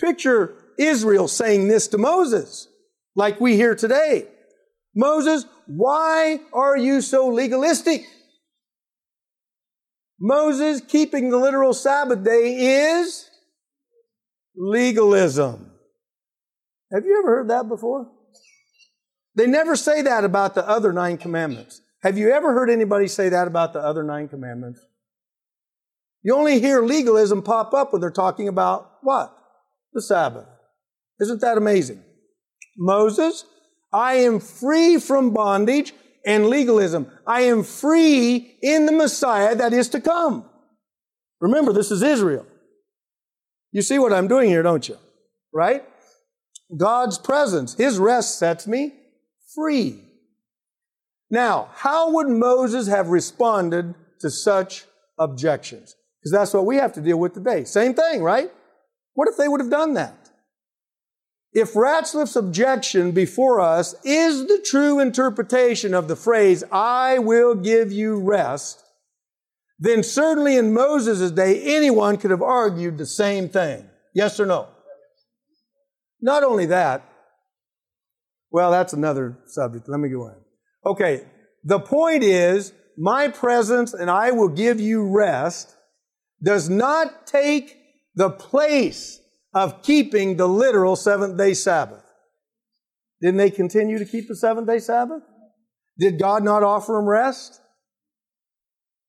[0.00, 2.66] Picture Israel saying this to Moses,
[3.14, 4.26] like we hear today.
[4.94, 8.06] Moses, why are you so legalistic?
[10.18, 13.25] Moses keeping the literal Sabbath day is
[14.56, 15.72] legalism.
[16.92, 18.10] Have you ever heard that before?
[19.34, 21.80] They never say that about the other nine commandments.
[22.02, 24.80] Have you ever heard anybody say that about the other nine commandments?
[26.22, 29.36] You only hear legalism pop up when they're talking about what?
[29.92, 30.46] The Sabbath.
[31.20, 32.02] Isn't that amazing?
[32.76, 33.44] Moses,
[33.92, 35.92] I am free from bondage
[36.26, 37.10] and legalism.
[37.26, 40.48] I am free in the Messiah that is to come.
[41.40, 42.46] Remember, this is Israel.
[43.72, 44.96] You see what I'm doing here, don't you?
[45.52, 45.84] Right?
[46.76, 48.94] God's presence, His rest sets me
[49.54, 50.00] free.
[51.30, 54.84] Now, how would Moses have responded to such
[55.18, 55.96] objections?
[56.20, 57.64] Because that's what we have to deal with today.
[57.64, 58.50] Same thing, right?
[59.14, 60.30] What if they would have done that?
[61.52, 67.90] If Ratzlaff's objection before us is the true interpretation of the phrase, I will give
[67.90, 68.84] you rest,
[69.78, 73.88] then certainly in Moses' day, anyone could have argued the same thing.
[74.14, 74.68] Yes or no?
[76.20, 77.04] Not only that,
[78.50, 79.88] well, that's another subject.
[79.88, 80.36] Let me go on.
[80.84, 81.26] Okay.
[81.64, 85.74] The point is, my presence and I will give you rest
[86.42, 87.76] does not take
[88.14, 89.20] the place
[89.54, 92.02] of keeping the literal seventh day Sabbath.
[93.20, 95.22] Didn't they continue to keep the seventh day Sabbath?
[95.98, 97.60] Did God not offer them rest?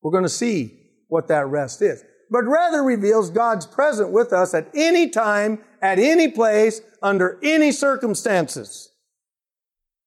[0.02, 2.04] We're going to see what that rest is.
[2.30, 7.72] But rather reveals God's present with us at any time, at any place, under any
[7.72, 8.92] circumstances.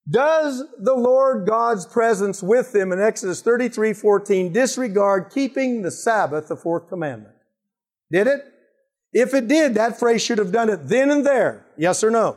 [0.09, 6.49] Does the Lord God's presence with them in Exodus 33, 14 disregard keeping the Sabbath,
[6.49, 7.35] the fourth commandment?
[8.11, 8.41] Did it?
[9.13, 11.67] If it did, that phrase should have done it then and there.
[11.77, 12.37] Yes or no?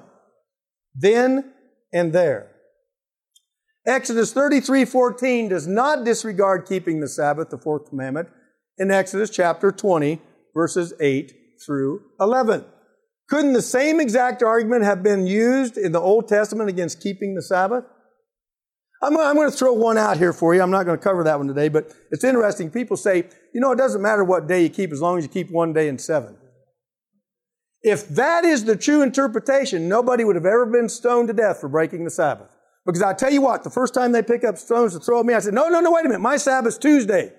[0.95, 1.53] Then
[1.91, 2.52] and there.
[3.85, 8.29] Exodus 33, 14 does not disregard keeping the Sabbath, the fourth commandment,
[8.77, 10.21] in Exodus chapter 20,
[10.53, 11.33] verses 8
[11.65, 12.63] through 11.
[13.27, 17.41] Couldn't the same exact argument have been used in the Old Testament against keeping the
[17.41, 17.83] Sabbath?
[19.01, 20.61] I'm, I'm going to throw one out here for you.
[20.61, 22.71] I'm not going to cover that one today, but it's interesting.
[22.71, 25.29] People say, you know, it doesn't matter what day you keep as long as you
[25.29, 26.37] keep one day in seven.
[27.81, 31.67] If that is the true interpretation, nobody would have ever been stoned to death for
[31.67, 32.52] breaking the Sabbath.
[32.85, 35.25] Because I tell you what, the first time they pick up stones to throw at
[35.25, 36.19] me, I said, no, no, no, wait a minute.
[36.19, 37.31] My Sabbath's Tuesday.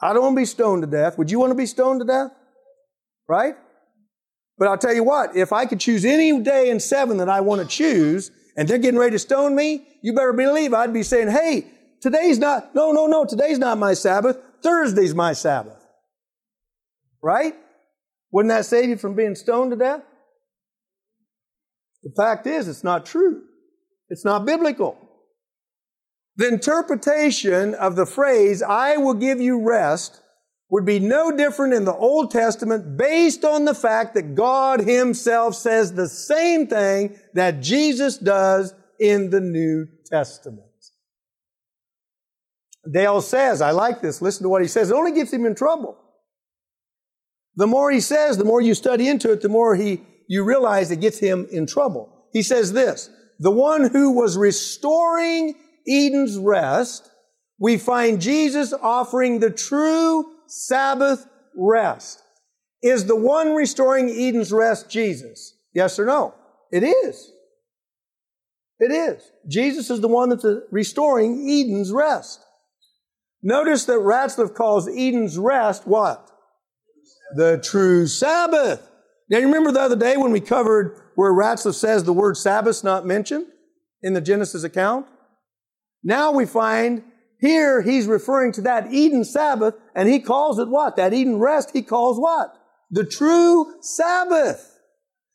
[0.00, 1.16] I don't want to be stoned to death.
[1.18, 2.32] Would you want to be stoned to death?
[3.28, 3.54] Right?
[4.58, 7.40] But I'll tell you what, if I could choose any day in seven that I
[7.40, 11.04] want to choose, and they're getting ready to stone me, you better believe I'd be
[11.04, 11.66] saying, hey,
[12.00, 14.36] today's not, no, no, no, today's not my Sabbath.
[14.62, 15.78] Thursday's my Sabbath.
[17.22, 17.54] Right?
[18.32, 20.02] Wouldn't that save you from being stoned to death?
[22.02, 23.42] The fact is, it's not true.
[24.12, 24.98] It's not biblical.
[26.36, 30.20] The interpretation of the phrase, I will give you rest,
[30.68, 35.54] would be no different in the Old Testament based on the fact that God Himself
[35.54, 40.66] says the same thing that Jesus does in the New Testament.
[42.90, 44.90] Dale says, I like this, listen to what he says.
[44.90, 45.96] It only gets him in trouble.
[47.56, 50.90] The more he says, the more you study into it, the more he, you realize
[50.90, 52.26] it gets him in trouble.
[52.34, 53.08] He says this,
[53.42, 57.10] the one who was restoring Eden's rest,
[57.58, 61.26] we find Jesus offering the true Sabbath
[61.56, 62.22] rest.
[62.84, 65.56] Is the one restoring Eden's rest Jesus?
[65.74, 66.34] Yes or no?
[66.70, 67.32] It is.
[68.78, 69.32] It is.
[69.48, 72.40] Jesus is the one that's restoring Eden's rest.
[73.42, 76.30] Notice that Ratzlaff calls Eden's rest what?
[77.34, 78.88] The true Sabbath.
[79.28, 82.84] Now you remember the other day when we covered where Ratzlaff says the word Sabbath's
[82.84, 83.46] not mentioned
[84.02, 85.06] in the Genesis account?
[86.02, 87.04] Now we find
[87.38, 90.96] here he's referring to that Eden Sabbath, and he calls it what?
[90.96, 92.54] That Eden rest, he calls what?
[92.90, 94.78] The true Sabbath.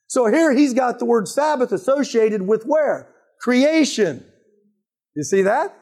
[0.08, 3.10] So here he's got the word Sabbath associated with where?
[3.42, 4.26] Creation.
[5.16, 5.78] You see that?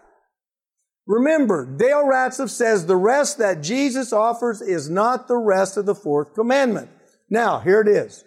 [1.05, 5.93] Remember, Dale Ratzlaff says the rest that Jesus offers is not the rest of the
[5.93, 6.89] fourth commandment.
[7.29, 8.23] Now, here it is.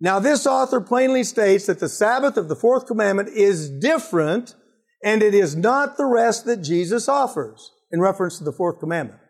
[0.00, 4.54] Now, this author plainly states that the Sabbath of the fourth commandment is different
[5.02, 9.20] and it is not the rest that Jesus offers in reference to the fourth commandment.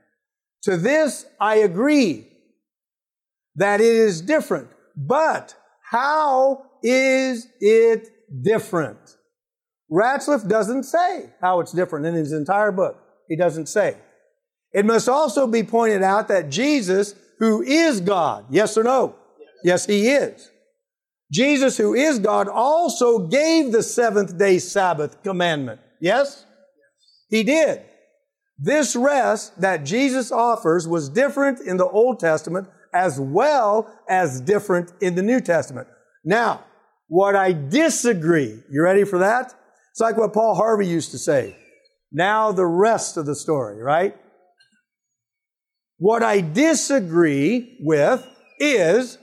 [0.64, 2.26] To this, I agree
[3.54, 4.68] that it is different.
[4.96, 5.54] But
[5.90, 8.08] how is it
[8.42, 8.98] different?
[9.90, 12.96] Ratzlaff doesn't say how it's different in his entire book.
[13.28, 13.96] He doesn't say.
[14.72, 19.16] It must also be pointed out that Jesus, who is God, yes or no?
[19.64, 20.50] Yes, he is.
[21.30, 25.80] Jesus, who is God, also gave the seventh day Sabbath commandment.
[26.00, 26.44] Yes?
[27.28, 27.82] He did.
[28.58, 34.92] This rest that Jesus offers was different in the Old Testament as well as different
[35.00, 35.86] in the New Testament.
[36.24, 36.64] Now,
[37.08, 39.54] what I disagree, you ready for that?
[39.92, 41.56] It's like what Paul Harvey used to say.
[42.10, 44.16] Now the rest of the story, right?
[45.98, 48.26] What I disagree with
[48.58, 49.18] is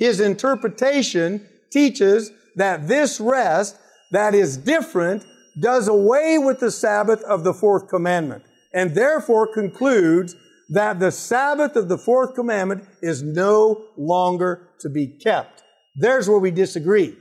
[0.00, 3.76] his interpretation teaches that this rest
[4.10, 5.24] that is different
[5.60, 10.34] does away with the Sabbath of the fourth commandment and therefore concludes
[10.70, 15.62] that the Sabbath of the fourth commandment is no longer to be kept.
[15.96, 17.14] There's where we disagree.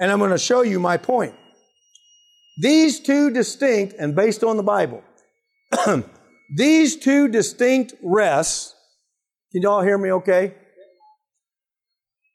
[0.00, 1.34] And I'm going to show you my point.
[2.60, 5.04] These two distinct, and based on the Bible,
[6.56, 8.74] these two distinct rests,
[9.52, 10.54] can you all hear me okay?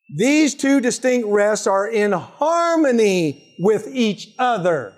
[0.10, 4.94] These two distinct rests are in harmony with each other.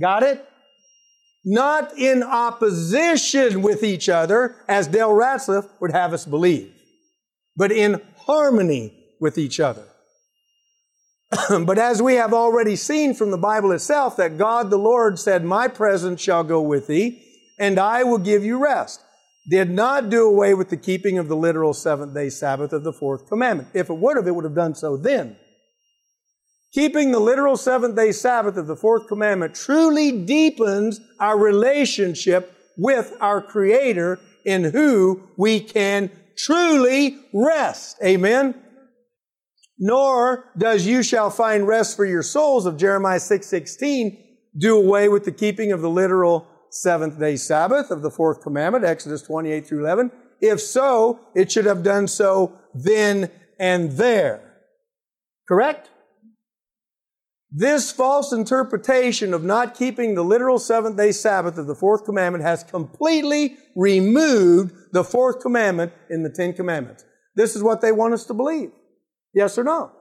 [0.00, 0.48] Got it?
[1.44, 6.72] Not in opposition with each other, as Dale Ratzlaff would have us believe,
[7.56, 9.84] but in harmony with each other.
[11.64, 15.44] but as we have already seen from the Bible itself, that God the Lord said,
[15.44, 17.20] My presence shall go with thee,
[17.58, 19.00] and I will give you rest
[19.50, 22.92] did not do away with the keeping of the literal seventh day Sabbath of the
[22.92, 23.68] fourth commandment.
[23.74, 25.36] If it would have, it would have done so then.
[26.72, 33.14] Keeping the literal seventh day Sabbath of the fourth commandment truly deepens our relationship with
[33.20, 37.98] our Creator in who we can truly rest.
[38.02, 38.54] Amen.
[39.78, 44.18] Nor does you shall find rest for your souls of Jeremiah 6:16
[44.56, 48.84] do away with the keeping of the literal seventh day Sabbath of the fourth commandment,
[48.84, 50.10] Exodus 28 through 11?
[50.40, 53.30] If so, it should have done so then
[53.60, 54.52] and there.
[55.48, 55.90] Correct?
[57.54, 62.42] This false interpretation of not keeping the literal seventh day Sabbath of the fourth commandment
[62.42, 67.04] has completely removed the fourth commandment in the Ten Commandments.
[67.36, 68.70] This is what they want us to believe.
[69.34, 69.92] Yes or no?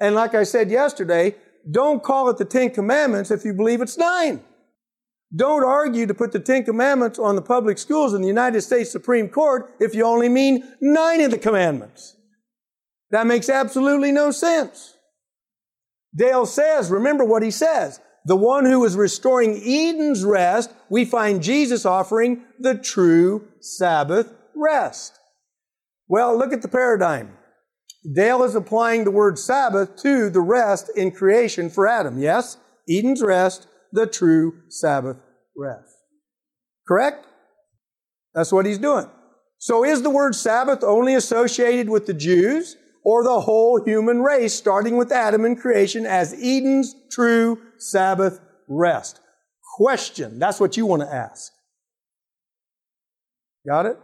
[0.00, 1.34] And like I said yesterday,
[1.68, 4.44] don't call it the Ten Commandments if you believe it's nine.
[5.34, 8.90] Don't argue to put the Ten Commandments on the public schools in the United States
[8.90, 12.16] Supreme Court if you only mean nine of the commandments.
[13.10, 14.94] That makes absolutely no sense.
[16.16, 18.00] Dale says, remember what he says.
[18.24, 25.18] The one who is restoring Eden's rest, we find Jesus offering the true Sabbath rest.
[26.08, 27.36] Well, look at the paradigm.
[28.14, 32.18] Dale is applying the word Sabbath to the rest in creation for Adam.
[32.18, 32.56] Yes?
[32.88, 35.16] Eden's rest, the true Sabbath
[35.56, 35.94] rest.
[36.86, 37.26] Correct?
[38.34, 39.06] That's what he's doing.
[39.58, 44.54] So is the word Sabbath only associated with the Jews or the whole human race,
[44.54, 49.20] starting with Adam in creation as Eden's true Sabbath rest?
[49.76, 50.38] Question.
[50.38, 51.52] That's what you want to ask.
[53.66, 53.98] Got it?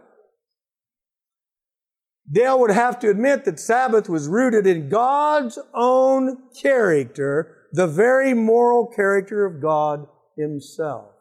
[2.31, 8.33] Dale would have to admit that Sabbath was rooted in God's own character the very
[8.33, 10.07] moral character of God
[10.37, 11.11] Himself.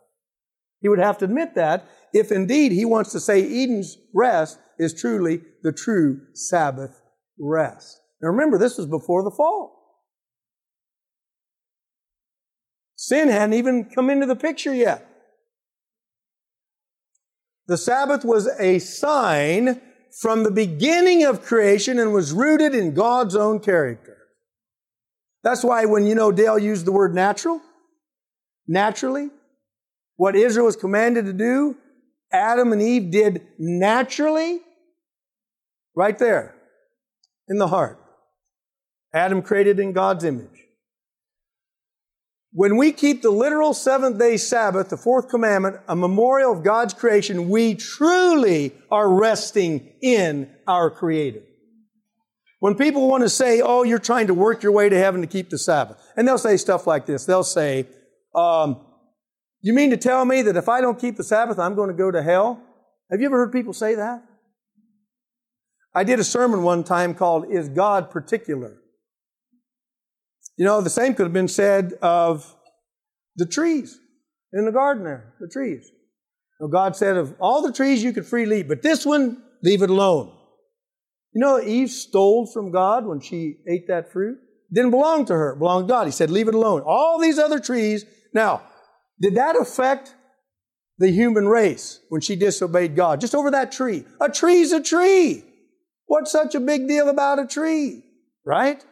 [0.81, 4.93] He would have to admit that if indeed he wants to say Eden's rest is
[4.93, 7.01] truly the true Sabbath
[7.39, 8.01] rest.
[8.21, 9.75] Now remember, this was before the fall.
[12.97, 15.09] Sin hadn't even come into the picture yet.
[17.67, 19.81] The Sabbath was a sign
[20.21, 24.14] from the beginning of creation and was rooted in God's own character.
[25.45, 27.61] That's why when you know Dale used the word natural,
[28.67, 29.29] naturally,
[30.17, 31.77] what Israel was commanded to do,
[32.33, 34.61] Adam and Eve did naturally,
[35.95, 36.55] right there,
[37.47, 38.01] in the heart.
[39.13, 40.65] Adam created in God's image.
[42.53, 46.95] When we keep the literal seventh day Sabbath, the fourth commandment, a memorial of God's
[46.95, 51.43] creation, we truly are resting in our Creator.
[52.65, 55.27] When people want to say, oh, you're trying to work your way to heaven to
[55.27, 57.27] keep the Sabbath, and they'll say stuff like this.
[57.27, 57.87] They'll say,
[58.35, 58.81] um,
[59.61, 61.95] you mean to tell me that if I don't keep the Sabbath, I'm going to
[61.95, 62.63] go to hell?
[63.11, 64.25] Have you ever heard people say that?
[65.95, 68.79] I did a sermon one time called Is God Particular?
[70.57, 72.57] You know, the same could have been said of
[73.37, 74.01] the trees
[74.55, 75.87] in the garden there, the trees.
[76.73, 79.91] God said of all the trees you could freely eat, but this one, leave it
[79.91, 80.35] alone.
[81.35, 84.39] You know, Eve stole from God when she ate that fruit.
[84.71, 86.07] It didn't belong to her, it belonged to God.
[86.07, 86.83] He said, leave it alone.
[86.87, 88.05] All these other trees.
[88.33, 88.63] Now,
[89.21, 90.15] did that affect
[90.99, 93.21] the human race when she disobeyed God?
[93.21, 94.05] Just over that tree.
[94.21, 95.45] A tree's a tree.
[96.07, 98.05] What's such a big deal about a tree?
[98.47, 98.85] Right?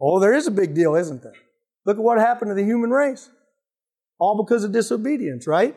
[0.00, 1.34] Oh, there is a big deal, isn't there?
[1.86, 3.30] Look at what happened to the human race.
[4.18, 5.74] All because of disobedience, right?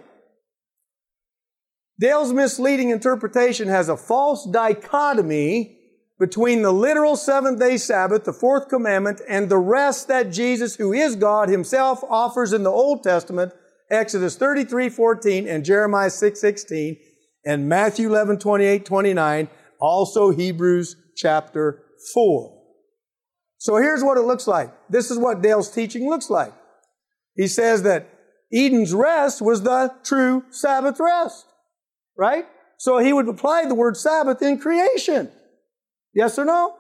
[2.00, 5.78] Dale's misleading interpretation has a false dichotomy
[6.22, 10.94] between the literal seventh day Sabbath, the fourth commandment, and the rest that Jesus, who
[10.94, 13.52] is God himself, offers in the Old Testament,
[13.90, 16.98] Exodus 33, 14, and Jeremiah 6, 16,
[17.44, 19.50] and Matthew 11, 28, 29,
[19.80, 22.56] also Hebrews chapter 4.
[23.58, 24.72] So here's what it looks like.
[24.92, 26.54] This is what Dale's teaching looks like.
[27.36, 28.08] He says that
[28.54, 31.48] Eden's rest was the true Sabbath rest,
[32.16, 32.46] right?
[32.78, 35.32] So he would apply the word Sabbath in creation.
[36.14, 36.76] Yes or no?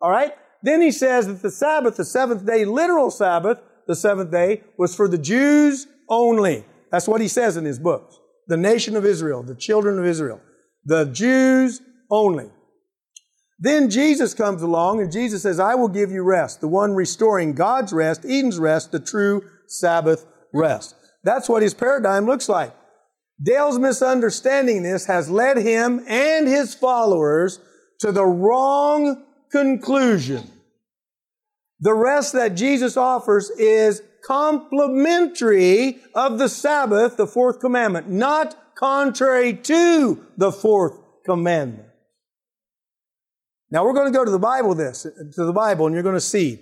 [0.00, 0.32] All right.
[0.62, 4.94] Then he says that the Sabbath, the seventh day, literal Sabbath, the seventh day, was
[4.94, 6.64] for the Jews only.
[6.90, 8.18] That's what he says in his books.
[8.46, 10.40] The nation of Israel, the children of Israel.
[10.84, 11.80] The Jews
[12.10, 12.50] only.
[13.58, 17.54] Then Jesus comes along and Jesus says, I will give you rest, the one restoring
[17.54, 20.94] God's rest, Eden's rest, the true Sabbath rest.
[21.22, 22.74] That's what his paradigm looks like.
[23.42, 27.58] Dale's misunderstanding this has led him and his followers
[28.04, 30.46] to the wrong conclusion.
[31.80, 39.54] The rest that Jesus offers is complementary of the Sabbath, the fourth commandment, not contrary
[39.54, 41.88] to the fourth commandment.
[43.70, 46.14] Now we're going to go to the Bible this, to the Bible, and you're going
[46.14, 46.60] to see.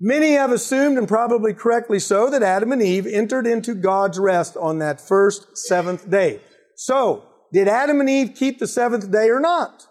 [0.00, 4.56] Many have assumed, and probably correctly so, that Adam and Eve entered into God's rest
[4.56, 6.40] on that first seventh day.
[6.76, 9.86] So, did Adam and Eve keep the seventh day or not?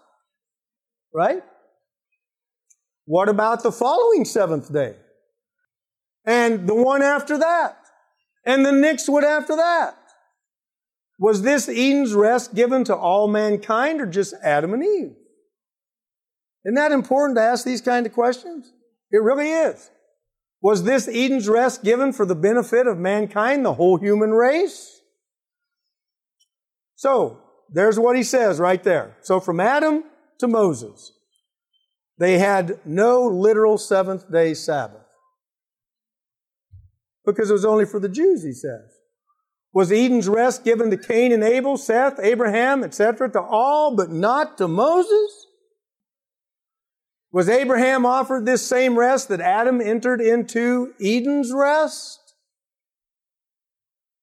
[1.14, 1.42] Right?
[3.04, 4.96] What about the following seventh day?
[6.24, 7.76] And the one after that?
[8.44, 9.96] And the next one after that?
[11.18, 15.14] Was this Eden's rest given to all mankind or just Adam and Eve?
[16.64, 18.72] Isn't that important to ask these kind of questions?
[19.10, 19.90] It really is.
[20.60, 25.00] Was this Eden's rest given for the benefit of mankind, the whole human race?
[26.94, 27.40] So,
[27.70, 29.16] there's what he says right there.
[29.20, 30.04] So from Adam
[30.38, 31.12] to Moses,
[32.18, 35.00] they had no literal seventh day Sabbath.
[37.24, 38.98] Because it was only for the Jews, he says.
[39.72, 44.58] Was Eden's rest given to Cain and Abel, Seth, Abraham, etc., to all, but not
[44.58, 45.46] to Moses?
[47.32, 52.21] Was Abraham offered this same rest that Adam entered into Eden's rest?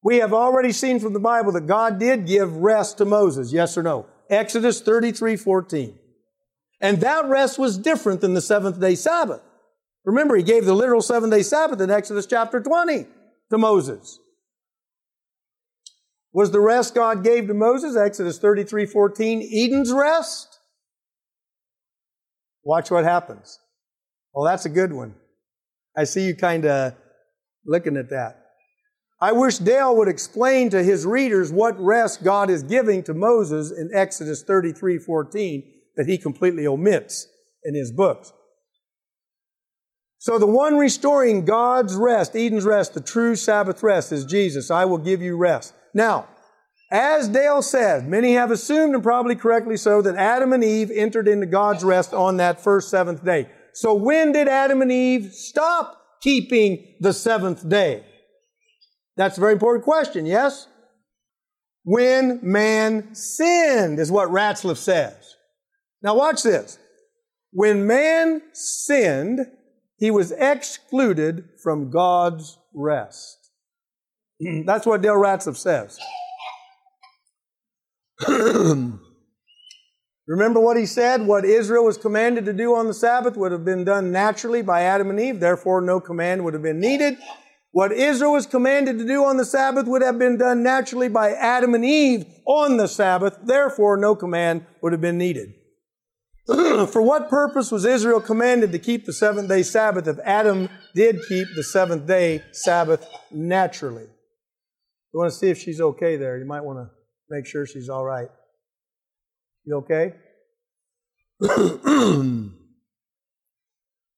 [0.02, 3.78] We have already seen from the Bible that God did give rest to Moses, yes
[3.78, 4.06] or no?
[4.30, 5.98] Exodus 33, 14.
[6.82, 9.42] And that rest was different than the seventh day Sabbath.
[10.06, 13.06] Remember, he gave the literal seventh day Sabbath in Exodus chapter 20
[13.50, 14.20] to Moses.
[16.32, 20.60] Was the rest God gave to Moses, Exodus 33, 14, Eden's rest?
[22.64, 23.60] Watch what happens.
[24.34, 25.16] Well, that's a good one.
[25.98, 26.94] I see you kind of
[27.66, 28.49] looking at that.
[29.22, 33.72] I wish Dale would explain to his readers what rest God is giving to Moses
[33.72, 35.64] in Exodus 33 14
[35.98, 37.28] that he completely omits
[37.64, 38.32] in his books.
[40.20, 44.70] So the one restoring God's rest, Eden's rest, the true Sabbath rest is Jesus.
[44.72, 45.74] I will give you rest.
[45.94, 46.28] Now,
[46.92, 51.28] as Dale said, many have assumed, and probably correctly so, that Adam and Eve entered
[51.28, 53.50] into God's rest on that first seventh day.
[53.74, 58.04] So when did Adam and Eve stop keeping the seventh day?
[59.20, 60.66] That's a very important question, yes?
[61.84, 65.36] When man sinned, is what Ratzlaff says.
[66.02, 66.80] Now watch this.
[67.52, 69.42] When man sinned,
[69.98, 73.52] he was excluded from God's rest.
[74.66, 76.00] That's what Dale Ratzlaff says.
[80.28, 81.28] Remember what he said?
[81.28, 84.84] What Israel was commanded to do on the Sabbath would have been done naturally by
[84.84, 87.18] Adam and Eve, therefore no command would have been needed.
[87.72, 91.34] What Israel was commanded to do on the Sabbath would have been done naturally by
[91.34, 95.54] Adam and Eve on the Sabbath, therefore no command would have been needed.
[96.48, 101.20] For what purpose was Israel commanded to keep the seventh day Sabbath if Adam did
[101.28, 104.08] keep the seventh day Sabbath naturally?
[105.14, 106.40] You want to see if she's okay there.
[106.40, 106.90] You might want to
[107.30, 108.30] make sure she's all right.
[109.66, 110.14] You okay?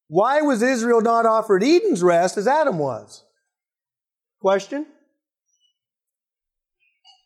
[0.08, 3.26] Why was Israel not offered Eden's rest as Adam was?
[4.42, 4.88] Question?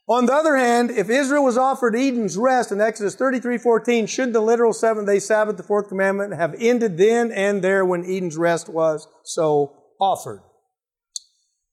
[0.08, 4.34] On the other hand, if Israel was offered Eden's rest in Exodus 33, 14, should
[4.34, 8.38] the literal seventh day Sabbath, the fourth commandment, have ended then and there when Eden's
[8.38, 10.42] rest was so offered?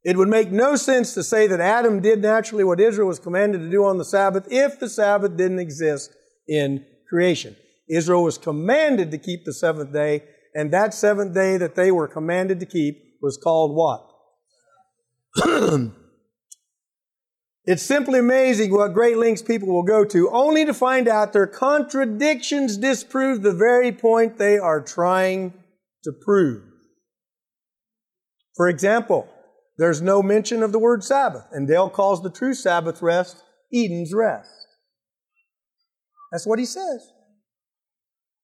[0.03, 3.59] It would make no sense to say that Adam did naturally what Israel was commanded
[3.59, 6.11] to do on the Sabbath if the Sabbath didn't exist
[6.49, 7.55] in creation.
[7.89, 10.23] Israel was commanded to keep the seventh day,
[10.55, 14.12] and that seventh day that they were commanded to keep was called what?
[17.65, 21.47] It's simply amazing what great lengths people will go to only to find out their
[21.47, 25.55] contradictions disprove the very point they are trying
[26.03, 26.65] to prove.
[28.57, 29.29] For example,
[29.79, 34.13] there's no mention of the word Sabbath, and Dale calls the true Sabbath rest Eden's
[34.13, 34.51] rest.
[36.33, 37.13] That's what he says.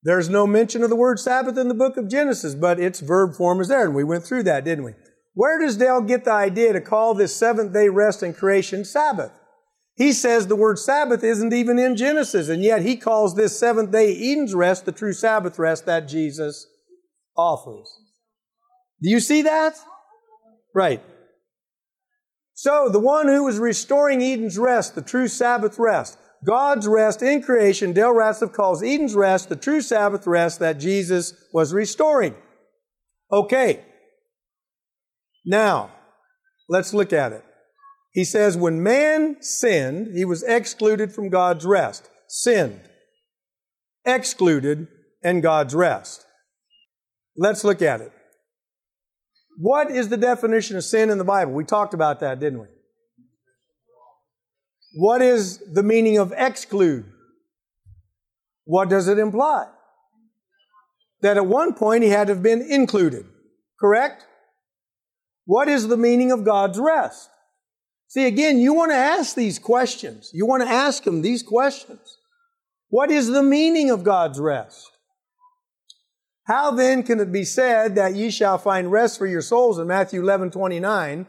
[0.05, 3.35] There's no mention of the word Sabbath in the book of Genesis, but its verb
[3.35, 4.93] form is there, and we went through that, didn't we?
[5.39, 9.31] Where does Dale get the idea to call this seventh day rest in creation Sabbath?
[9.95, 13.93] He says the word Sabbath isn't even in Genesis, and yet he calls this seventh
[13.93, 16.67] day Eden's rest the true Sabbath rest that Jesus
[17.37, 17.89] offers.
[19.01, 19.77] Do you see that?
[20.75, 21.05] Right.
[22.55, 27.45] So, the one who was restoring Eden's rest, the true Sabbath rest, God's rest in
[27.45, 32.35] creation, Dale Ratzlaff calls Eden's rest the true Sabbath rest that Jesus was restoring.
[33.31, 33.85] Okay.
[35.45, 35.91] Now,
[36.69, 37.45] let's look at it.
[38.13, 42.09] He says, when man sinned, he was excluded from God's rest.
[42.29, 42.81] Sinned.
[44.05, 44.89] Excluded
[45.23, 46.25] and God's rest.
[47.37, 48.13] Let's look at it.
[49.59, 51.53] What is the definition of sin in the Bible?
[51.53, 52.67] We talked about that, didn't we?
[54.95, 57.05] What is the meaning of exclude?
[58.65, 59.67] What does it imply?
[61.23, 63.27] That at one point he had to have been included.
[63.81, 64.25] Correct?
[65.49, 67.31] What is the meaning of God's rest?
[68.07, 70.31] See, again, you want to ask these questions.
[70.35, 72.19] You want to ask him these questions.
[72.91, 74.91] What is the meaning of God's rest?
[76.45, 79.87] How then can it be said that ye shall find rest for your souls in
[79.87, 81.27] Matthew 11, 29,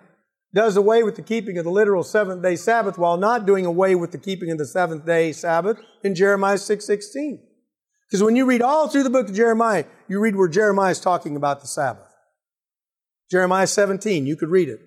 [0.54, 3.96] does away with the keeping of the literal seventh day Sabbath while not doing away
[3.96, 7.42] with the keeping of the seventh day Sabbath in Jeremiah 6, 16?
[8.06, 11.00] Because when you read all through the book of Jeremiah, you read where Jeremiah is
[11.00, 12.09] talking about the Sabbath.
[13.30, 14.80] Jeremiah 17, you could read it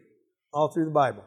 [0.53, 1.25] all through the Bible.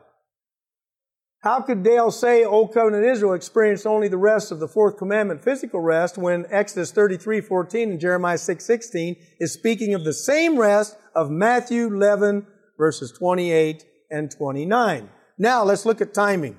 [1.39, 5.43] How could Dale say Old Covenant Israel experienced only the rest of the fourth commandment,
[5.43, 10.57] physical rest, when Exodus 33, 14 and Jeremiah 6, 16 is speaking of the same
[10.57, 12.47] rest of Matthew 11,
[12.79, 15.07] verses 28 and 29?
[15.37, 16.57] Now let's look at timing.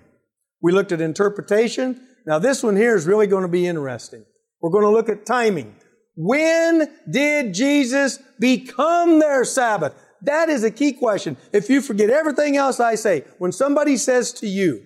[0.63, 2.01] We looked at interpretation.
[2.25, 4.25] Now this one here is really going to be interesting.
[4.61, 5.75] We're going to look at timing.
[6.15, 9.95] When did Jesus become their Sabbath?
[10.27, 11.37] That is a key question.
[11.53, 14.83] If you forget everything else I say, when somebody says to you,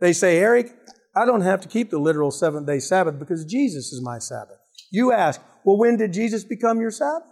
[0.00, 0.72] they say, Eric,
[1.16, 4.58] I don't have to keep the literal seventh day Sabbath because Jesus is my Sabbath.
[4.92, 7.28] You ask, well, when did Jesus become your Sabbath?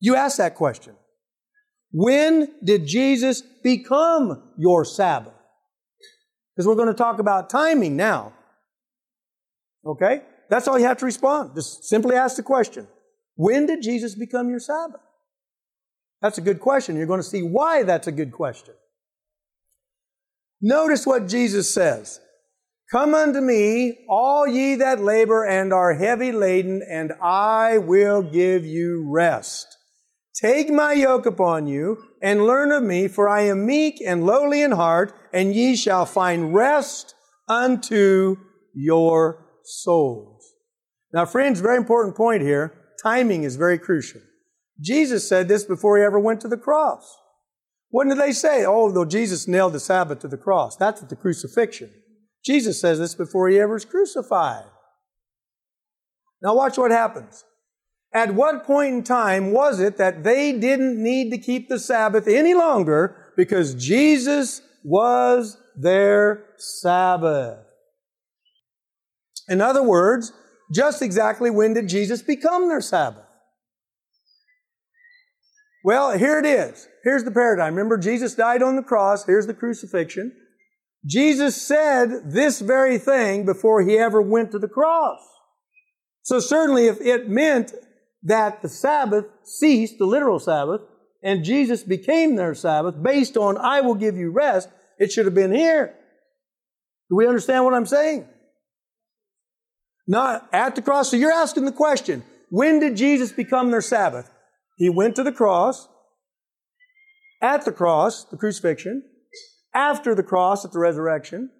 [0.00, 0.94] You ask that question.
[1.90, 5.32] When did Jesus become your Sabbath?
[6.54, 8.32] Because we're going to talk about timing now.
[9.84, 10.22] Okay?
[10.48, 11.52] That's all you have to respond.
[11.56, 12.86] Just simply ask the question.
[13.34, 15.00] When did Jesus become your Sabbath?
[16.22, 16.96] That's a good question.
[16.96, 18.74] You're going to see why that's a good question.
[20.60, 22.20] Notice what Jesus says.
[22.90, 28.64] Come unto me, all ye that labor and are heavy laden, and I will give
[28.64, 29.66] you rest.
[30.40, 34.62] Take my yoke upon you and learn of me, for I am meek and lowly
[34.62, 37.14] in heart, and ye shall find rest
[37.48, 38.36] unto
[38.72, 40.44] your souls.
[41.12, 42.72] Now, friends, very important point here.
[43.02, 44.20] Timing is very crucial.
[44.80, 47.16] Jesus said this before he ever went to the cross.
[47.90, 48.64] What did they say?
[48.66, 50.76] Oh, though Jesus nailed the Sabbath to the cross.
[50.76, 51.90] That's at the crucifixion.
[52.44, 54.66] Jesus says this before he ever was crucified.
[56.42, 57.44] Now watch what happens.
[58.12, 62.28] At what point in time was it that they didn't need to keep the Sabbath
[62.28, 67.58] any longer because Jesus was their Sabbath?
[69.48, 70.32] In other words,
[70.72, 73.25] just exactly when did Jesus become their Sabbath?
[75.86, 76.88] Well, here it is.
[77.04, 77.76] Here's the paradigm.
[77.76, 79.24] Remember, Jesus died on the cross.
[79.24, 80.32] Here's the crucifixion.
[81.06, 85.20] Jesus said this very thing before he ever went to the cross.
[86.22, 87.72] So certainly if it meant
[88.24, 90.80] that the Sabbath ceased, the literal Sabbath,
[91.22, 94.68] and Jesus became their Sabbath based on, I will give you rest,
[94.98, 95.94] it should have been here.
[97.10, 98.26] Do we understand what I'm saying?
[100.08, 101.12] Not at the cross.
[101.12, 104.28] So you're asking the question, when did Jesus become their Sabbath?
[104.76, 105.88] He went to the cross,
[107.42, 109.02] at the cross, the crucifixion,
[109.74, 111.50] after the cross at the resurrection,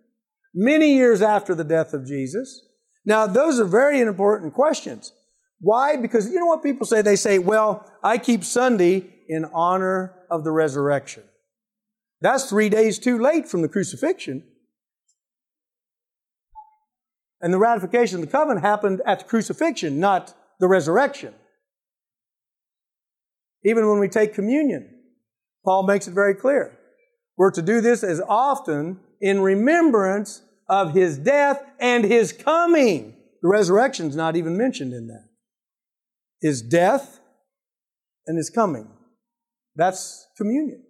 [0.54, 2.62] many years after the death of Jesus.
[3.04, 5.12] Now, those are very important questions.
[5.60, 5.96] Why?
[5.96, 7.02] Because you know what people say?
[7.02, 11.22] They say, well, I keep Sunday in honor of the resurrection.
[12.20, 14.44] That's three days too late from the crucifixion.
[17.40, 21.34] And the ratification of the covenant happened at the crucifixion, not the resurrection.
[23.66, 24.88] Even when we take communion,
[25.64, 26.78] Paul makes it very clear.
[27.36, 33.16] We're to do this as often in remembrance of his death and his coming.
[33.42, 35.24] The resurrection is not even mentioned in that.
[36.40, 37.18] His death
[38.28, 38.88] and his coming.
[39.74, 40.84] That's communion.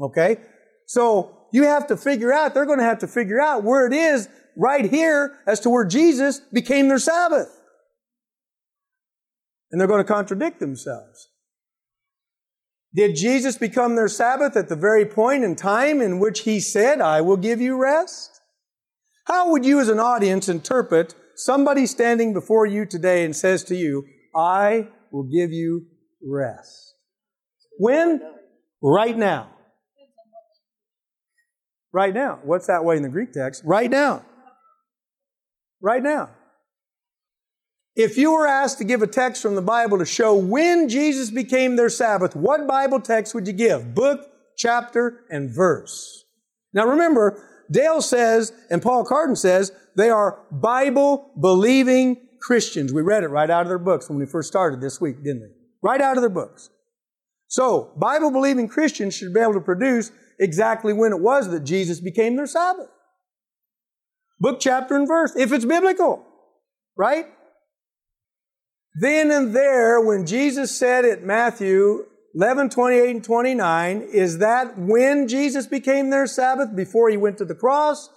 [0.00, 0.38] Okay?
[0.86, 3.92] So you have to figure out, they're going to have to figure out where it
[3.92, 7.48] is right here as to where Jesus became their Sabbath.
[9.70, 11.28] And they're going to contradict themselves.
[12.96, 17.02] Did Jesus become their Sabbath at the very point in time in which He said,
[17.02, 18.40] I will give you rest?
[19.26, 23.76] How would you as an audience interpret somebody standing before you today and says to
[23.76, 25.86] you, I will give you
[26.26, 26.94] rest?
[27.78, 28.22] When?
[28.82, 29.50] Right now.
[31.92, 32.40] Right now.
[32.44, 33.62] What's that way in the Greek text?
[33.66, 34.24] Right now.
[35.82, 36.30] Right now.
[37.96, 41.30] If you were asked to give a text from the Bible to show when Jesus
[41.30, 43.94] became their Sabbath, what Bible text would you give?
[43.94, 44.28] Book,
[44.58, 46.24] chapter, and verse.
[46.74, 52.92] Now remember, Dale says, and Paul Carden says, they are Bible believing Christians.
[52.92, 55.40] We read it right out of their books when we first started this week, didn't
[55.40, 55.48] we?
[55.82, 56.68] Right out of their books.
[57.48, 62.00] So, Bible believing Christians should be able to produce exactly when it was that Jesus
[62.00, 62.88] became their Sabbath.
[64.38, 66.26] Book, chapter, and verse, if it's biblical,
[66.94, 67.26] right?
[68.98, 75.28] Then and there, when Jesus said at Matthew 11, 28 and 29, is that when
[75.28, 76.74] Jesus became their Sabbath?
[76.74, 78.08] Before he went to the cross?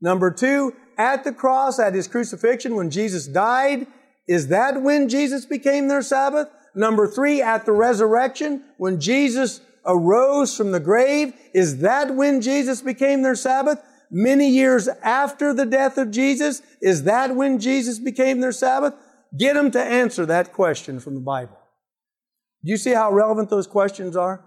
[0.00, 3.88] Number two, at the cross, at his crucifixion, when Jesus died,
[4.28, 6.48] is that when Jesus became their Sabbath?
[6.76, 12.82] Number three, at the resurrection, when Jesus arose from the grave, is that when Jesus
[12.82, 13.82] became their Sabbath?
[14.12, 18.94] Many years after the death of Jesus, is that when Jesus became their Sabbath?
[19.38, 21.58] Get them to answer that question from the Bible.
[22.64, 24.44] Do you see how relevant those questions are?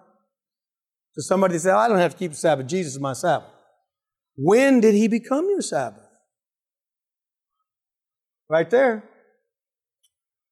[1.16, 2.68] To somebody say, I don't have to keep the Sabbath.
[2.68, 3.50] Jesus is my Sabbath.
[4.36, 6.08] When did he become your Sabbath?
[8.50, 9.04] Right there.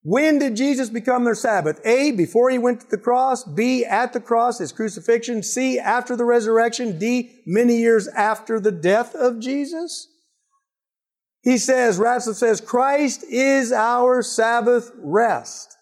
[0.03, 1.79] When did Jesus become their Sabbath?
[1.85, 3.43] A, before he went to the cross.
[3.43, 5.43] B, at the cross, his crucifixion.
[5.43, 6.97] C, after the resurrection.
[6.97, 10.07] D, many years after the death of Jesus.
[11.43, 15.75] He says, Ratzlaff says, Christ is our Sabbath rest.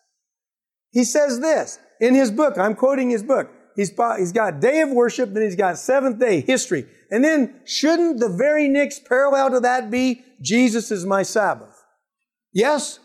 [0.91, 2.57] He says this in his book.
[2.57, 3.49] I'm quoting his book.
[3.76, 6.86] He's, he's got day of worship, then he's got seventh day history.
[7.12, 11.76] And then shouldn't the very next parallel to that be Jesus is my Sabbath?
[12.53, 12.99] Yes?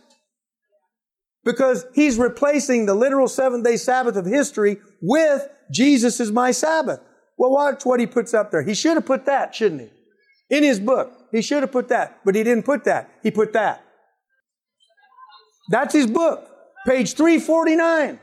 [1.45, 7.01] because he's replacing the literal seventh day Sabbath of history with Jesus is my Sabbath.
[7.37, 8.63] Well, watch what he puts up there.
[8.63, 10.57] He should have put that, shouldn't he?
[10.57, 13.11] In his book, he should have put that, but he didn't put that.
[13.25, 13.85] He put that.
[15.69, 16.49] That's his book,
[16.87, 18.21] page 349.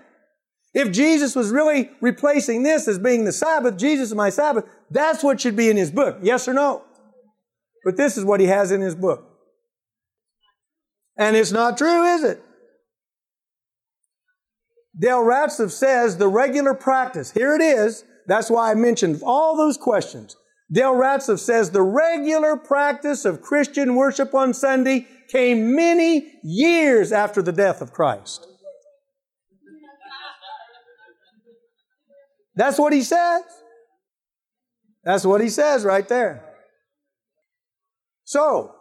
[0.73, 5.25] If Jesus was really replacing this as being the Sabbath, Jesus is my Sabbath, that's
[5.25, 6.19] what should be in his book.
[6.21, 6.83] Yes or no?
[7.83, 9.27] But this is what he has in his book.
[11.17, 12.41] And it's not true, is it?
[14.97, 19.75] Dale Ratzlaff says the regular practice, here it is, that's why I mentioned all those
[19.75, 20.37] questions.
[20.71, 27.41] Dale Ratzlaff says the regular practice of Christian worship on Sunday came many years after
[27.41, 28.47] the death of Christ.
[32.55, 33.43] That's what he says.
[35.03, 36.43] That's what he says right there.
[38.23, 38.75] So,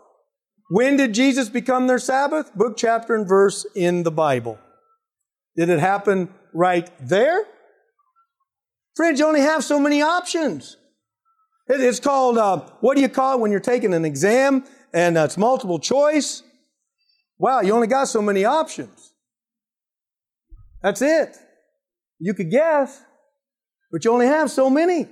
[0.68, 2.54] when did Jesus become their Sabbath?
[2.54, 4.58] Book, chapter, and verse in the Bible.
[5.56, 7.44] Did it happen right there?
[8.94, 10.76] Friends, you only have so many options.
[11.72, 15.22] It's called, uh, what do you call it when you're taking an exam and uh,
[15.22, 16.42] it's multiple choice?
[17.38, 19.14] Wow, you only got so many options.
[20.82, 21.36] That's it.
[22.18, 23.00] You could guess,
[23.92, 25.06] but you only have so many.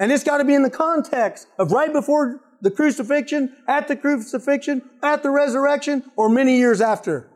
[0.00, 3.94] And it's got to be in the context of right before the crucifixion, at the
[3.94, 7.28] crucifixion, at the resurrection, or many years after?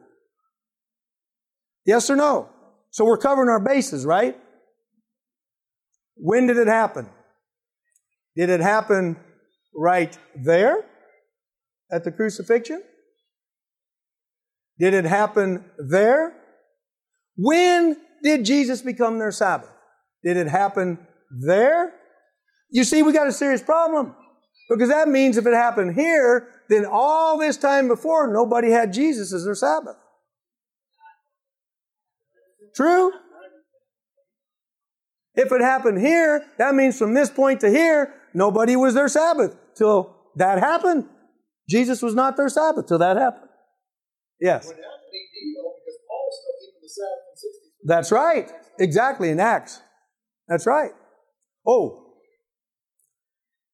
[1.85, 2.49] Yes or no?
[2.91, 4.37] So we're covering our bases, right?
[6.17, 7.09] When did it happen?
[8.37, 9.17] Did it happen
[9.75, 10.85] right there
[11.91, 12.83] at the crucifixion?
[14.79, 16.35] Did it happen there?
[17.37, 19.71] When did Jesus become their Sabbath?
[20.23, 20.99] Did it happen
[21.31, 21.95] there?
[22.71, 24.15] You see, we got a serious problem.
[24.69, 29.33] Because that means if it happened here, then all this time before, nobody had Jesus
[29.33, 29.97] as their Sabbath.
[32.75, 33.13] True?
[35.37, 39.57] If it happened here, that means from this point to here, nobody was their Sabbath
[39.77, 41.09] till that happened.
[41.69, 43.51] Jesus was not their Sabbath till that happened.
[44.41, 44.73] Yes.
[47.85, 48.51] That's right.
[48.79, 49.81] Exactly, in Acts.
[50.49, 50.93] That's right.
[51.67, 52.13] Oh.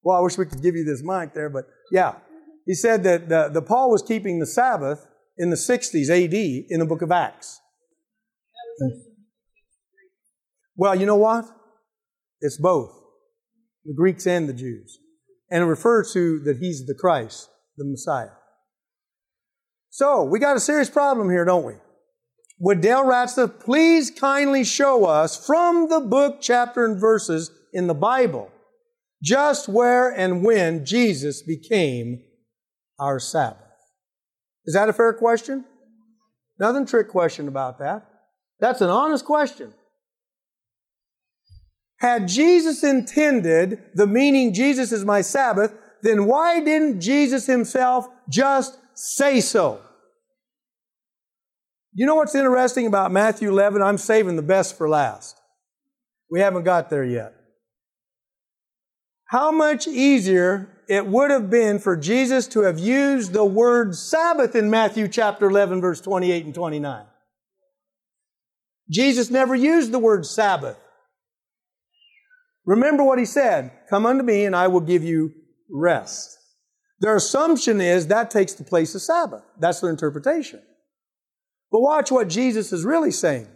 [0.02, 2.14] Well, I wish we could give you this mic there, but yeah.
[2.64, 5.06] He said that the, the Paul was keeping the Sabbath
[5.36, 7.60] in the 60s AD in the book of Acts.
[10.76, 11.44] Well, you know what?
[12.40, 13.01] It's both
[13.84, 14.98] the Greeks and the Jews.
[15.50, 18.30] And it refers to that he's the Christ, the Messiah.
[19.90, 21.74] So, we got a serious problem here, don't we?
[22.58, 27.94] Would Dale Ratzlaff please kindly show us from the book, chapter, and verses in the
[27.94, 28.50] Bible
[29.22, 32.22] just where and when Jesus became
[32.98, 33.58] our Sabbath?
[34.64, 35.64] Is that a fair question?
[36.58, 38.06] Nothing trick question about that.
[38.60, 39.72] That's an honest question.
[42.03, 45.72] Had Jesus intended the meaning Jesus is my Sabbath,
[46.03, 49.80] then why didn't Jesus himself just say so?
[51.94, 53.82] You know what's interesting about Matthew 11?
[53.82, 55.40] I'm saving the best for last.
[56.28, 57.34] We haven't got there yet.
[59.26, 64.57] How much easier it would have been for Jesus to have used the word Sabbath
[64.57, 67.05] in Matthew chapter 11 verse 28 and 29.
[68.90, 70.81] Jesus never used the word Sabbath.
[72.64, 75.32] Remember what he said, come unto me and I will give you
[75.70, 76.38] rest.
[77.00, 79.42] Their assumption is that takes the place of Sabbath.
[79.58, 80.62] That's their interpretation.
[81.72, 83.48] But watch what Jesus is really saying.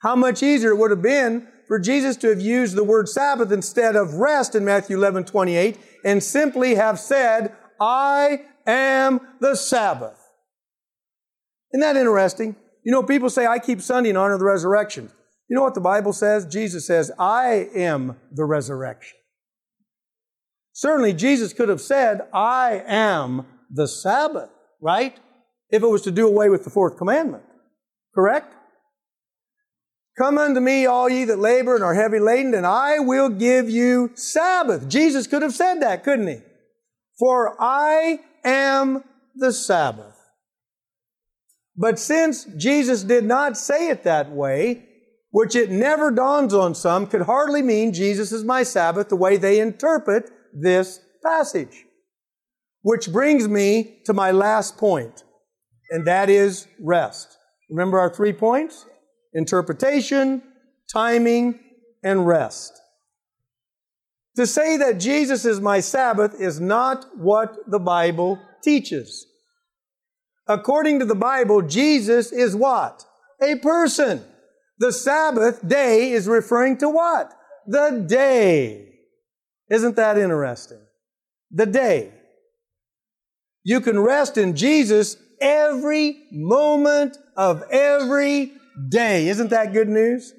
[0.00, 3.52] How much easier it would have been for Jesus to have used the word Sabbath
[3.52, 10.18] instead of rest in Matthew 11, 28 and simply have said, I am the Sabbath.
[11.74, 12.56] Isn't that interesting?
[12.84, 15.10] You know, people say, I keep Sunday in honor of the resurrection.
[15.48, 16.44] You know what the Bible says?
[16.46, 19.16] Jesus says, I am the resurrection.
[20.72, 24.50] Certainly, Jesus could have said, I am the Sabbath,
[24.82, 25.16] right?
[25.70, 27.44] If it was to do away with the fourth commandment.
[28.14, 28.52] Correct?
[30.18, 33.68] Come unto me, all ye that labor and are heavy laden, and I will give
[33.68, 34.88] you Sabbath.
[34.88, 36.38] Jesus could have said that, couldn't he?
[37.18, 40.16] For I am the Sabbath.
[41.76, 44.85] But since Jesus did not say it that way,
[45.36, 49.36] which it never dawns on some, could hardly mean Jesus is my Sabbath the way
[49.36, 51.84] they interpret this passage.
[52.80, 55.24] Which brings me to my last point,
[55.90, 57.36] and that is rest.
[57.68, 58.86] Remember our three points?
[59.34, 60.42] Interpretation,
[60.90, 61.60] timing,
[62.02, 62.72] and rest.
[64.36, 69.26] To say that Jesus is my Sabbath is not what the Bible teaches.
[70.48, 73.04] According to the Bible, Jesus is what?
[73.42, 74.24] A person.
[74.78, 77.32] The Sabbath day is referring to what?
[77.66, 78.94] The day.
[79.70, 80.80] Isn't that interesting?
[81.50, 82.12] The day.
[83.64, 88.52] You can rest in Jesus every moment of every
[88.88, 89.28] day.
[89.28, 90.32] Isn't that good news?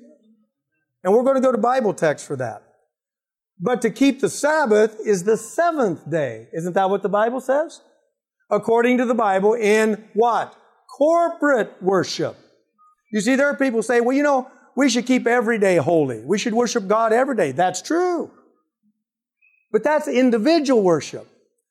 [1.04, 2.64] And we're going to go to Bible text for that.
[3.60, 6.48] But to keep the Sabbath is the seventh day.
[6.54, 7.82] Isn't that what the Bible says?
[8.50, 10.56] According to the Bible in what?
[10.98, 12.38] Corporate worship.
[13.12, 16.20] You see, there are people say, well, you know, we should keep every day holy.
[16.24, 17.52] We should worship God every day.
[17.52, 18.32] That's true.
[19.72, 21.28] But that's individual worship.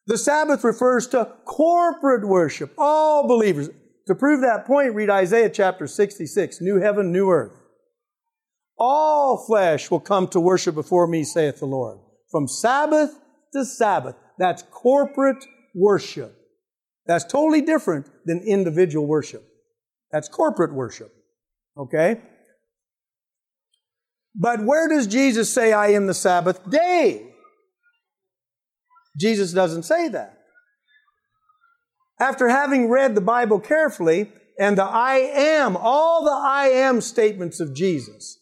[0.06, 3.70] The Sabbath refers to corporate worship, all believers.
[4.06, 7.60] To prove that point, read Isaiah chapter 66, new heaven, new earth.
[8.78, 11.98] All flesh will come to worship before me, saith the Lord.
[12.30, 13.18] From Sabbath
[13.52, 14.14] to Sabbath.
[14.38, 16.36] That's corporate worship.
[17.06, 19.42] That's totally different than individual worship.
[20.12, 21.12] That's corporate worship.
[21.76, 22.20] Okay?
[24.34, 27.34] But where does Jesus say, I am the Sabbath day?
[29.18, 30.38] Jesus doesn't say that.
[32.20, 37.60] After having read the Bible carefully and the I am, all the I am statements
[37.60, 38.38] of Jesus,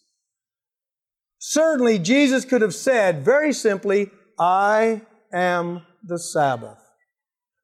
[1.38, 6.78] certainly Jesus could have said very simply, I am the Sabbath.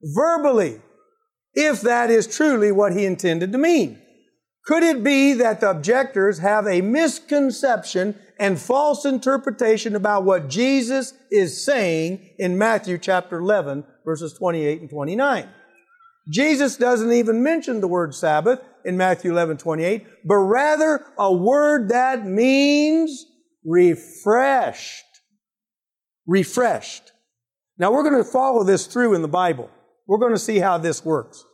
[0.03, 0.81] Verbally,
[1.55, 4.00] if that is truly what he intended to mean.
[4.71, 11.13] Could it be that the objectors have a misconception and false interpretation about what Jesus
[11.29, 15.49] is saying in Matthew chapter 11, verses 28 and 29?
[16.29, 21.89] Jesus doesn't even mention the word Sabbath in Matthew 11, 28, but rather a word
[21.89, 23.27] that means
[23.65, 25.05] refreshed.
[26.29, 27.11] Refreshed.
[27.77, 29.69] Now we're going to follow this through in the Bible.
[30.07, 31.45] We're going to see how this works.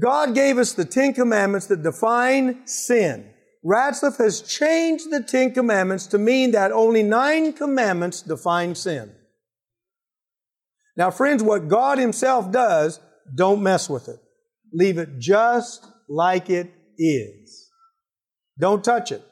[0.00, 3.30] God gave us the Ten Commandments that define sin.
[3.64, 9.12] Ratzlaff has changed the Ten Commandments to mean that only nine commandments define sin.
[10.96, 13.00] Now, friends, what God Himself does,
[13.34, 14.20] don't mess with it.
[14.72, 17.68] Leave it just like it is.
[18.58, 19.22] Don't touch it.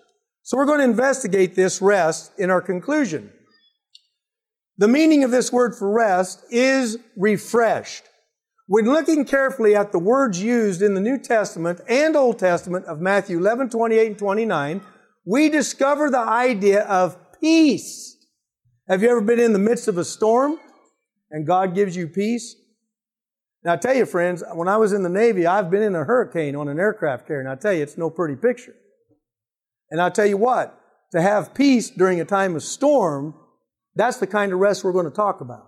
[0.43, 3.33] So we're going to investigate this rest in our conclusion.
[4.79, 8.05] The meaning of this word for rest is refreshed.
[8.71, 13.01] When looking carefully at the words used in the New Testament and Old Testament of
[13.01, 14.83] Matthew 11, 28 and 29,
[15.25, 18.19] we discover the idea of peace.
[18.87, 20.59] Have you ever been in the midst of a storm
[21.31, 22.57] and God gives you peace?
[23.65, 26.05] Now, I tell you, friends, when I was in the Navy, I've been in a
[26.05, 28.75] hurricane on an aircraft carrier, and I tell you, it's no pretty picture.
[29.91, 30.79] And I'll tell you what,
[31.13, 33.35] to have peace during a time of storm,
[33.95, 35.68] that's the kind of rest we're going to talk about.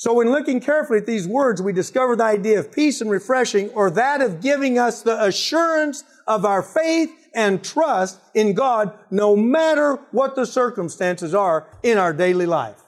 [0.00, 3.68] So when looking carefully at these words, we discover the idea of peace and refreshing
[3.72, 9.36] or that of giving us the assurance of our faith and trust in God no
[9.36, 12.80] matter what the circumstances are in our daily life.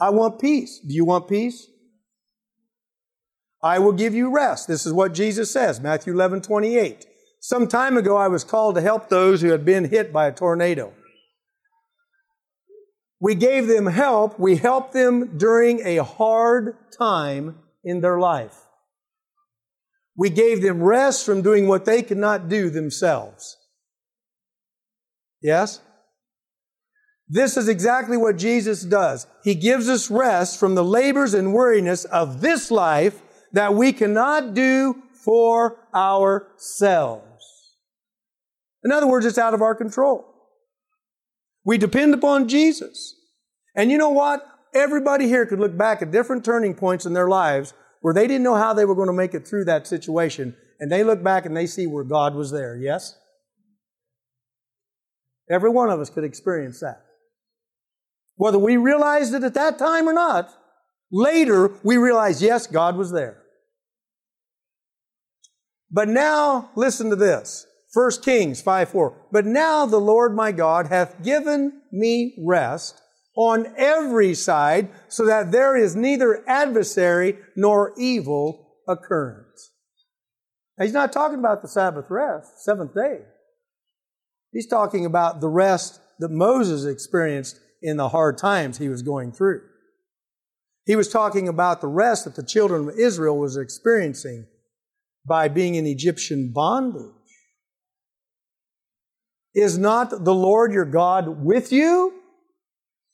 [0.00, 0.78] I want peace.
[0.78, 1.66] Do you want peace?
[3.62, 4.68] I will give you rest.
[4.68, 7.04] This is what Jesus says, Matthew 11, 28.
[7.40, 10.32] Some time ago, I was called to help those who had been hit by a
[10.32, 10.94] tornado.
[13.20, 14.38] We gave them help.
[14.38, 18.56] We helped them during a hard time in their life.
[20.16, 23.56] We gave them rest from doing what they could not do themselves.
[25.40, 25.80] Yes?
[27.28, 29.26] This is exactly what Jesus does.
[29.44, 33.20] He gives us rest from the labors and weariness of this life
[33.52, 37.24] that we cannot do for ourselves.
[38.82, 40.27] In other words, it's out of our control.
[41.64, 43.14] We depend upon Jesus.
[43.74, 44.46] And you know what?
[44.74, 48.44] Everybody here could look back at different turning points in their lives where they didn't
[48.44, 50.56] know how they were going to make it through that situation.
[50.80, 52.76] And they look back and they see where God was there.
[52.76, 53.18] Yes?
[55.50, 57.02] Every one of us could experience that.
[58.36, 60.50] Whether we realized it at that time or not,
[61.10, 63.42] later we realize, yes, God was there.
[65.90, 67.66] But now, listen to this.
[67.94, 69.26] 1 Kings 5 4.
[69.32, 73.00] But now the Lord my God hath given me rest
[73.36, 79.70] on every side, so that there is neither adversary nor evil occurrence.
[80.76, 83.20] Now, he's not talking about the Sabbath rest, seventh day.
[84.52, 89.30] He's talking about the rest that Moses experienced in the hard times he was going
[89.30, 89.60] through.
[90.84, 94.46] He was talking about the rest that the children of Israel was experiencing
[95.24, 97.17] by being in Egyptian bondage.
[99.54, 102.12] Is not the Lord your God with you?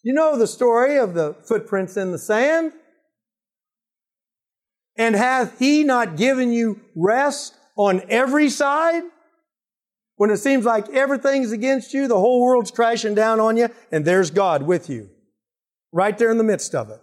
[0.03, 2.73] You know the story of the footprints in the sand?
[4.97, 9.03] And hath he not given you rest on every side?
[10.17, 14.05] When it seems like everything's against you, the whole world's crashing down on you, and
[14.05, 15.09] there's God with you.
[15.93, 17.01] Right there in the midst of it.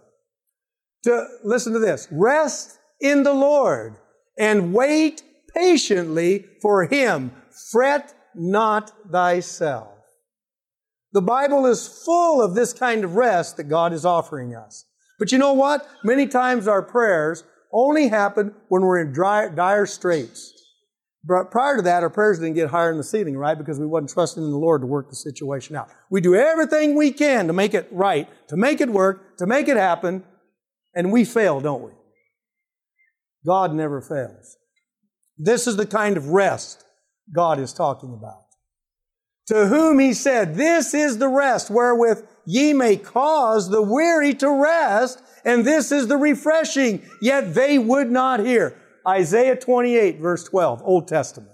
[1.04, 2.08] To listen to this.
[2.10, 3.96] Rest in the Lord
[4.38, 5.22] and wait
[5.54, 7.32] patiently for him.
[7.70, 9.88] Fret not thyself.
[11.12, 14.86] The Bible is full of this kind of rest that God is offering us.
[15.18, 15.86] But you know what?
[16.02, 20.52] Many times our prayers only happen when we're in dry, dire straits.
[21.24, 23.56] But prior to that, our prayers didn't get higher in the ceiling, right?
[23.56, 25.88] Because we wasn't trusting in the Lord to work the situation out.
[26.10, 29.68] We do everything we can to make it right, to make it work, to make
[29.68, 30.24] it happen,
[30.94, 31.92] and we fail, don't we?
[33.46, 34.56] God never fails.
[35.38, 36.84] This is the kind of rest
[37.34, 38.44] God is talking about.
[39.48, 44.50] To whom he said, This is the rest wherewith ye may cause the weary to
[44.50, 47.02] rest, and this is the refreshing.
[47.20, 48.78] Yet they would not hear.
[49.06, 51.50] Isaiah 28, verse 12, Old Testament.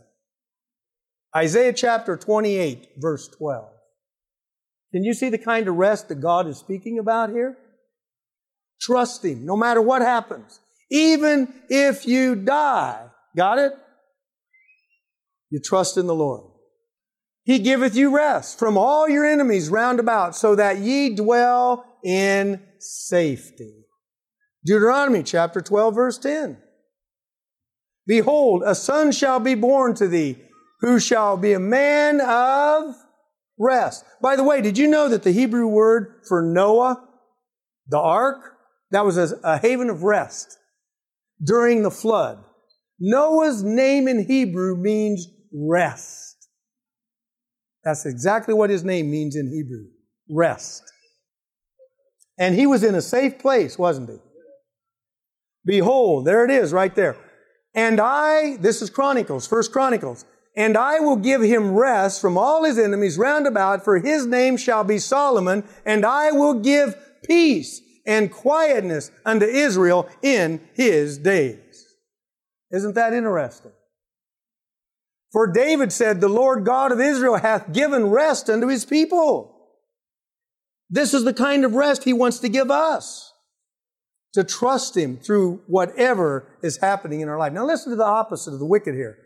[1.34, 3.70] Isaiah chapter 28, verse 12.
[4.92, 7.56] Can you see the kind of rest that God is speaking about here?
[8.80, 10.60] Trust Him, no matter what happens.
[10.90, 13.06] Even if you die.
[13.36, 13.72] Got it?
[15.50, 16.42] You trust in the Lord.
[17.44, 22.62] He giveth you rest from all your enemies round about, so that ye dwell in
[22.78, 23.86] safety.
[24.64, 26.58] Deuteronomy chapter 12, verse 10.
[28.06, 30.36] Behold, a son shall be born to thee,
[30.80, 32.94] who shall be a man of
[33.58, 34.04] rest.
[34.20, 37.02] By the way, did you know that the Hebrew word for Noah,
[37.86, 38.56] the ark,
[38.90, 40.58] that was a, a haven of rest
[41.42, 42.44] during the flood?
[43.00, 46.48] Noah's name in Hebrew means rest.
[47.84, 49.86] That's exactly what his name means in Hebrew
[50.30, 50.82] rest.
[52.38, 54.16] And he was in a safe place, wasn't he?
[55.64, 57.16] Behold, there it is right there.
[57.74, 60.24] And I, this is Chronicles, First Chronicles,
[60.56, 64.56] and I will give him rest from all his enemies round about, for his name
[64.56, 71.86] shall be Solomon, and I will give peace and quietness unto Israel in his days.
[72.72, 73.72] Isn't that interesting?
[75.38, 79.68] For David said, The Lord God of Israel hath given rest unto his people.
[80.90, 83.32] This is the kind of rest he wants to give us.
[84.32, 87.52] To trust him through whatever is happening in our life.
[87.52, 89.16] Now listen to the opposite of the wicked here.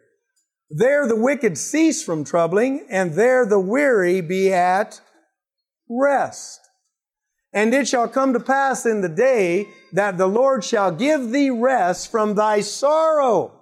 [0.68, 5.00] There the wicked cease from troubling, and there the weary be at
[5.88, 6.60] rest.
[7.54, 11.48] And it shall come to pass in the day that the Lord shall give thee
[11.48, 13.58] rest from thy sorrow.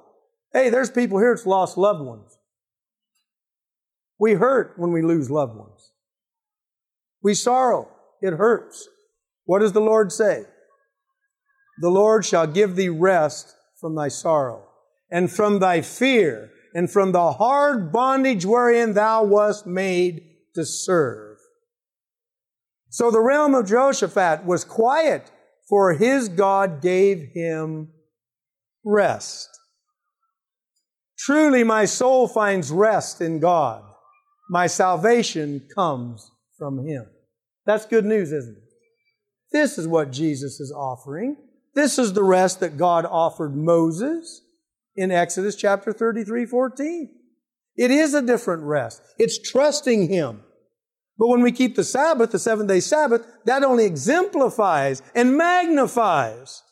[0.53, 2.30] Hey, there's people here that's lost loved ones.
[4.21, 5.93] We hurt when we lose loved ones.
[7.23, 7.89] We sorrow.
[8.21, 8.87] It hurts.
[9.47, 10.45] What does the Lord say?
[11.81, 14.69] The Lord shall give thee rest from thy sorrow
[15.11, 20.23] and from thy fear and from the hard bondage wherein thou wast made
[20.55, 21.39] to serve.
[22.91, 25.31] So the realm of Jehoshaphat was quiet,
[25.69, 27.89] for his God gave him
[28.85, 29.49] rest.
[31.17, 33.90] Truly my soul finds rest in God.
[34.51, 36.29] My salvation comes
[36.59, 37.07] from Him.
[37.67, 38.63] That's good news, isn't it?
[39.53, 41.37] This is what Jesus is offering.
[41.77, 44.43] This is the rest that God offered Moses
[44.97, 47.09] in Exodus chapter 33, 14.
[47.77, 49.01] It is a different rest.
[49.21, 50.43] It's trusting Him.
[51.17, 56.65] But when we keep the Sabbath, the seven day Sabbath, that only exemplifies and magnifies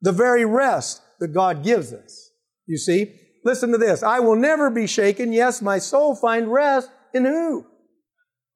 [0.00, 2.30] the very rest that God gives us.
[2.64, 3.16] You see?
[3.44, 4.02] Listen to this.
[4.02, 5.32] I will never be shaken.
[5.32, 7.66] Yes, my soul find rest in who?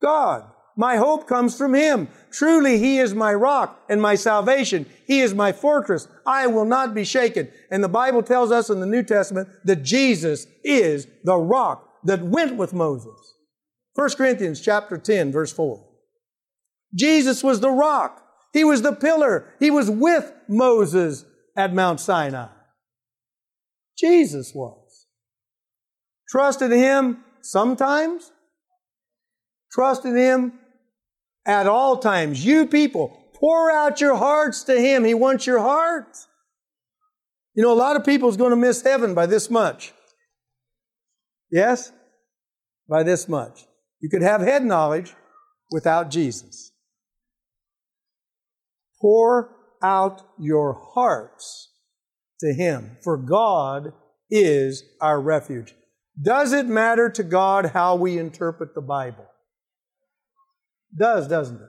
[0.01, 0.45] God.
[0.77, 2.09] My hope comes from Him.
[2.31, 4.87] Truly, He is my rock and my salvation.
[5.07, 6.09] He is my fortress.
[6.27, 7.51] I will not be shaken.
[7.71, 12.23] And the Bible tells us in the New Testament that Jesus is the rock that
[12.23, 13.35] went with Moses.
[13.95, 15.85] 1 Corinthians chapter 10, verse 4.
[16.95, 18.25] Jesus was the rock.
[18.53, 19.55] He was the pillar.
[19.61, 21.25] He was with Moses
[21.57, 22.49] at Mount Sinai.
[23.99, 25.07] Jesus was.
[26.29, 28.32] Trusted Him sometimes,
[29.73, 30.53] Trust in Him
[31.47, 32.45] at all times.
[32.45, 35.05] You people, pour out your hearts to Him.
[35.05, 36.17] He wants your heart.
[37.55, 39.93] You know, a lot of people is going to miss heaven by this much.
[41.51, 41.93] Yes?
[42.89, 43.65] By this much.
[44.01, 45.15] You could have head knowledge
[45.71, 46.73] without Jesus.
[49.01, 51.73] Pour out your hearts
[52.41, 53.93] to Him, for God
[54.31, 55.75] is our refuge.
[56.21, 59.27] Does it matter to God how we interpret the Bible?
[60.97, 61.69] Does, doesn't it?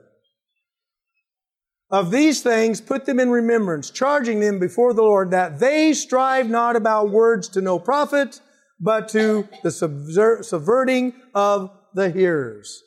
[1.90, 6.48] Of these things, put them in remembrance, charging them before the Lord that they strive
[6.50, 8.40] not about words to no profit,
[8.80, 12.82] but to the subverting of the hearers.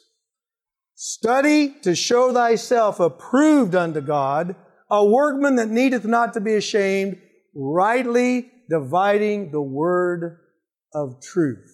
[0.95, 4.55] Study to show thyself approved unto God,
[4.89, 7.17] a workman that needeth not to be ashamed,
[7.55, 10.39] rightly dividing the word
[10.93, 11.71] of truth.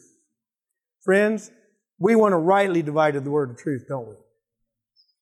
[1.04, 1.52] Friends,
[2.00, 4.16] we want to rightly divide the word of truth, don't we?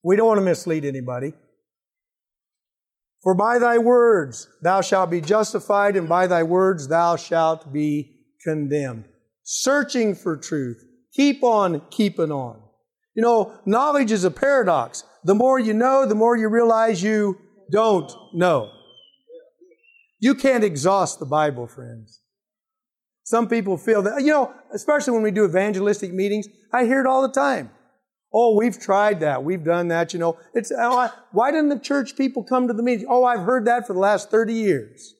[0.02, 1.32] We don't want to mislead anybody.
[3.22, 8.16] For by thy words thou shalt be justified, and by thy words thou shalt be
[8.42, 9.04] condemned.
[9.44, 10.82] Searching for truth.
[11.14, 12.60] Keep on keeping on.
[13.14, 15.04] You know, knowledge is a paradox.
[15.24, 17.38] The more you know, the more you realize you
[17.70, 18.70] don't know.
[20.18, 22.20] You can't exhaust the Bible, friends.
[23.24, 27.06] Some people feel that, you know, especially when we do evangelistic meetings, I hear it
[27.06, 27.70] all the time.
[28.34, 29.44] Oh, we've tried that.
[29.44, 30.12] We've done that.
[30.12, 33.06] You know, it's oh, why didn't the church people come to the meeting?
[33.08, 35.14] Oh, I've heard that for the last 30 years.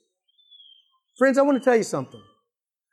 [1.18, 2.22] Friends, I want to tell you something.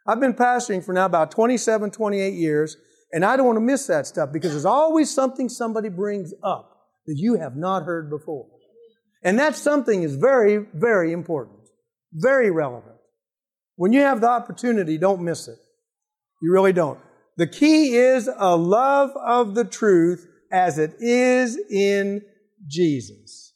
[0.06, 2.76] I've been pastoring for now about 27, 28 years,
[3.14, 6.70] and I don't want to miss that stuff because there's always something somebody brings up
[7.06, 8.48] that you have not heard before.
[9.24, 11.60] And that something is very, very important,
[12.12, 12.96] very relevant.
[13.76, 15.58] When you have the opportunity, don't miss it.
[16.42, 17.00] You really don't.
[17.40, 22.22] The key is a love of the truth as it is in
[22.68, 23.54] Jesus.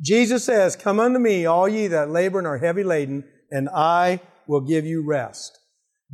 [0.00, 4.20] Jesus says, Come unto me, all ye that labor and are heavy laden, and I
[4.46, 5.58] will give you rest.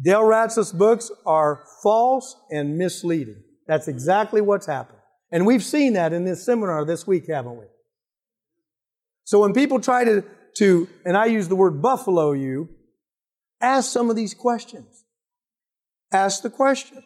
[0.03, 3.43] Dale Ratzlaff's books are false and misleading.
[3.67, 5.01] That's exactly what's happened.
[5.31, 7.67] And we've seen that in this seminar this week, haven't we?
[9.25, 10.25] So when people try to,
[10.57, 12.71] to and I use the word buffalo you,
[13.61, 14.98] ask some of these questions.
[16.13, 17.03] Ask the question.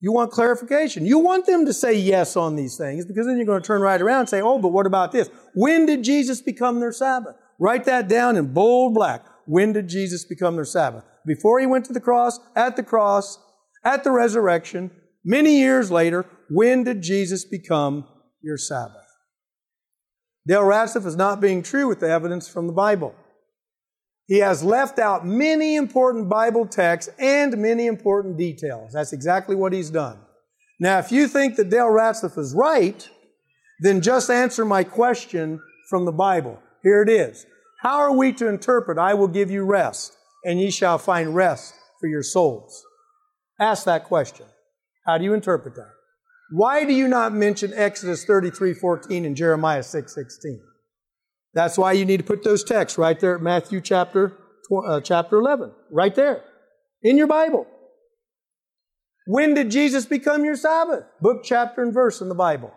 [0.00, 1.06] You want clarification.
[1.06, 3.80] You want them to say yes on these things because then you're going to turn
[3.80, 5.30] right around and say, oh, but what about this?
[5.54, 7.36] When did Jesus become their Sabbath?
[7.60, 9.24] Write that down in bold black.
[9.46, 11.04] When did Jesus become their Sabbath?
[11.24, 13.38] Before he went to the cross, at the cross,
[13.84, 14.90] at the resurrection,
[15.24, 18.04] many years later, when did Jesus become
[18.42, 19.06] your Sabbath?
[20.46, 23.14] Dale Ratzlaff is not being true with the evidence from the Bible.
[24.32, 28.94] He has left out many important Bible texts and many important details.
[28.94, 30.20] That's exactly what he's done.
[30.80, 33.06] Now, if you think that Dale Ratzlaff is right,
[33.80, 35.60] then just answer my question
[35.90, 36.58] from the Bible.
[36.82, 37.44] Here it is.
[37.82, 40.16] How are we to interpret, I will give you rest,
[40.46, 42.82] and ye shall find rest for your souls?
[43.60, 44.46] Ask that question.
[45.04, 45.90] How do you interpret that?
[46.52, 50.62] Why do you not mention Exodus 33, 14 and Jeremiah 6, 16?
[51.54, 54.38] That's why you need to put those texts right there at Matthew chapter,
[54.86, 56.44] uh, chapter 11, right there
[57.02, 57.66] in your Bible.
[59.26, 61.04] When did Jesus become your Sabbath?
[61.20, 62.72] Book, chapter, and verse in the Bible.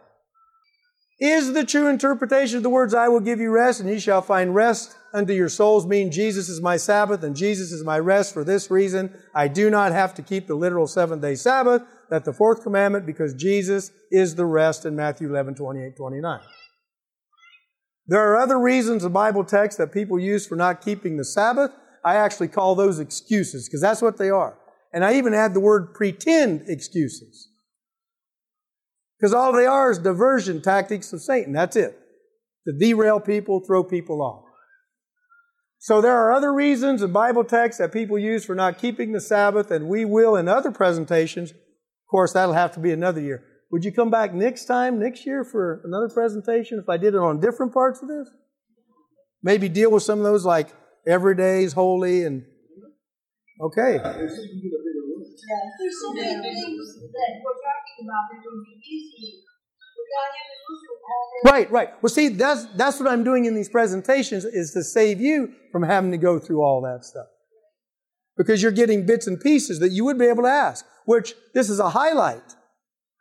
[1.20, 4.22] Is the true interpretation of the words, I will give you rest and you shall
[4.22, 8.34] find rest unto your souls, mean Jesus is my Sabbath and Jesus is my rest
[8.34, 9.18] for this reason.
[9.34, 11.84] I do not have to keep the literal seventh day Sabbath.
[12.10, 16.40] That the fourth commandment because Jesus is the rest in Matthew 11, 28, 29.
[18.08, 21.72] There are other reasons the Bible text that people use for not keeping the Sabbath.
[22.04, 24.58] I actually call those excuses because that's what they are.
[24.94, 27.50] And I even add the word pretend excuses.
[29.20, 31.54] Because all they are is diversion tactics of Satan.
[31.54, 31.98] That's it.
[32.68, 34.44] To derail people, throw people off.
[35.80, 39.22] So there are other reasons in Bible texts that people use for not keeping the
[39.22, 41.52] Sabbath, and we will in other presentations.
[41.52, 41.58] Of
[42.10, 43.44] course, that'll have to be another year.
[43.76, 47.20] Would you come back next time, next year, for another presentation if I did it
[47.20, 48.30] on different parts of this?
[49.44, 50.70] Maybe deal with some of those like
[51.06, 52.46] every day is holy and
[53.60, 53.96] okay.
[53.96, 54.32] Yeah, there's
[56.02, 59.44] so many things that we're talking about that would be easy
[61.44, 61.90] Right, right.
[62.02, 65.84] Well, see, that's that's what I'm doing in these presentations is to save you from
[65.84, 67.28] having to go through all that stuff.
[68.38, 71.70] Because you're getting bits and pieces that you would be able to ask, which this
[71.70, 72.56] is a highlight.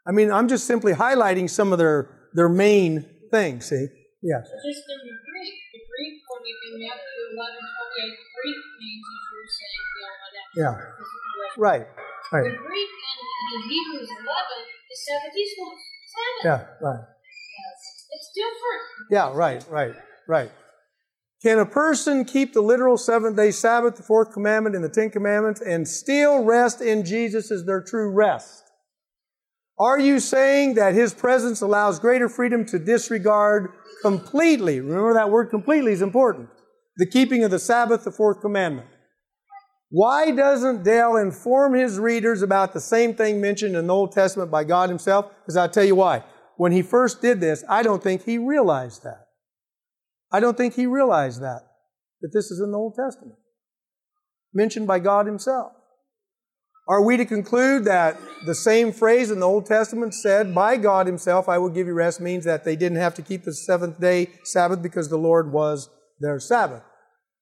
[0.07, 3.87] I mean, I'm just simply highlighting some of their, their main things, see?
[4.23, 4.45] Yes.
[4.45, 9.21] Just in the Greek, the Greek, when you, in Matthew 11, 28, Greek means, as
[9.33, 10.25] you're saying, you know,
[10.57, 10.77] yeah.
[11.57, 11.87] Right,
[12.33, 12.45] right.
[12.45, 13.19] The Greek in,
[13.55, 14.25] in Hebrews 11
[14.93, 15.81] is Sabbatismos.
[16.15, 16.45] Sabbath.
[16.45, 17.01] Yeah, right.
[17.01, 17.79] Yes.
[18.11, 18.83] It's different.
[19.11, 19.95] Yeah, right, right,
[20.29, 20.51] right.
[21.43, 25.11] Can a person keep the literal seventh day Sabbath, the fourth commandment, and the Ten
[25.11, 28.64] Commandments, and still rest in Jesus as their true rest?
[29.79, 33.73] Are you saying that His presence allows greater freedom to disregard
[34.03, 34.81] completely?
[34.81, 36.49] Remember that word completely is important.
[36.97, 38.89] The keeping of the Sabbath, the fourth commandment.
[39.91, 44.51] Why doesn't Dale inform his readers about the same thing mentioned in the Old Testament
[44.51, 45.31] by God Himself?
[45.43, 46.25] Because I'll tell you why.
[46.57, 49.27] When he first did this, I don't think he realized that.
[50.33, 51.61] I don't think he realized that,
[52.21, 53.39] that this is in the Old Testament,
[54.53, 55.73] mentioned by God Himself.
[56.87, 61.07] Are we to conclude that the same phrase in the Old Testament said by God
[61.07, 64.01] Himself, I will give you rest, means that they didn't have to keep the seventh
[64.01, 65.89] day Sabbath because the Lord was
[66.21, 66.83] their Sabbath?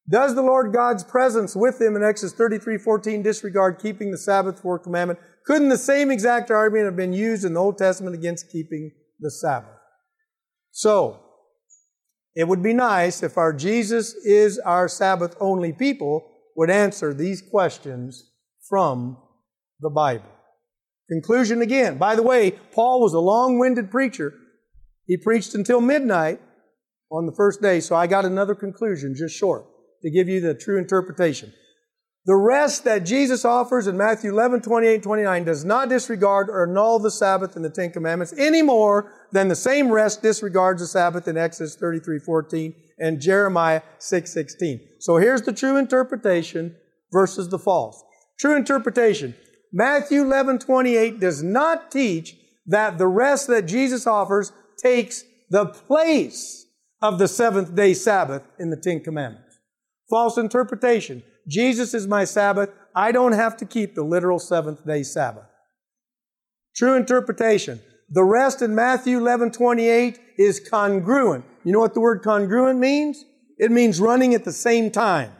[0.08, 4.60] Does the Lord God's presence with them in Exodus 33 14 disregard keeping the Sabbath
[4.60, 5.18] fourth commandment?
[5.44, 9.30] Couldn't the same exact argument have been used in the Old Testament against keeping the
[9.30, 9.78] Sabbath?
[10.70, 11.20] So,
[12.34, 17.42] it would be nice if our Jesus is our Sabbath only people would answer these
[17.42, 18.30] questions
[18.68, 19.18] from
[19.82, 20.24] the Bible.
[21.08, 21.98] Conclusion again.
[21.98, 24.32] By the way, Paul was a long winded preacher.
[25.06, 26.40] He preached until midnight
[27.10, 29.66] on the first day, so I got another conclusion, just short,
[30.02, 31.52] to give you the true interpretation.
[32.24, 37.00] The rest that Jesus offers in Matthew 11, 28, 29 does not disregard or annul
[37.00, 41.26] the Sabbath in the Ten Commandments any more than the same rest disregards the Sabbath
[41.26, 44.80] in Exodus 33, 14 and Jeremiah 6, 16.
[45.00, 46.76] So here's the true interpretation
[47.12, 48.00] versus the false.
[48.38, 49.34] True interpretation.
[49.72, 52.36] Matthew 11, 28 does not teach
[52.66, 56.66] that the rest that Jesus offers takes the place
[57.00, 59.58] of the seventh day Sabbath in the Ten Commandments.
[60.10, 61.22] False interpretation.
[61.48, 62.70] Jesus is my Sabbath.
[62.94, 65.46] I don't have to keep the literal seventh day Sabbath.
[66.76, 67.80] True interpretation.
[68.10, 71.44] The rest in Matthew 11, 28 is congruent.
[71.64, 73.24] You know what the word congruent means?
[73.58, 75.32] It means running at the same time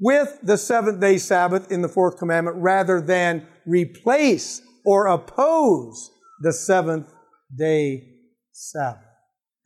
[0.00, 6.10] with the seventh day Sabbath in the fourth commandment rather than replace or oppose
[6.40, 7.12] the seventh
[7.56, 8.04] day
[8.52, 9.02] Sabbath.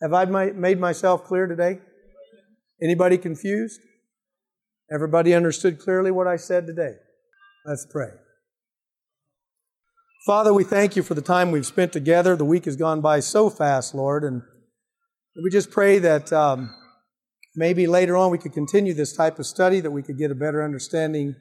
[0.00, 1.80] Have I made myself clear today?
[2.82, 3.80] Anybody confused?
[4.92, 6.94] Everybody understood clearly what I said today?
[7.64, 8.08] Let's pray.
[10.26, 12.36] Father, we thank you for the time we've spent together.
[12.36, 14.42] The week has gone by so fast, Lord, and
[15.42, 16.74] we just pray that um,
[17.54, 20.34] maybe later on we could continue this type of study, that we could get a
[20.34, 21.34] better understanding.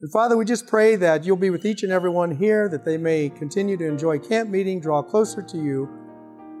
[0.00, 2.84] And Father, we just pray that you'll be with each and every one here, that
[2.84, 5.88] they may continue to enjoy camp meeting, draw closer to you.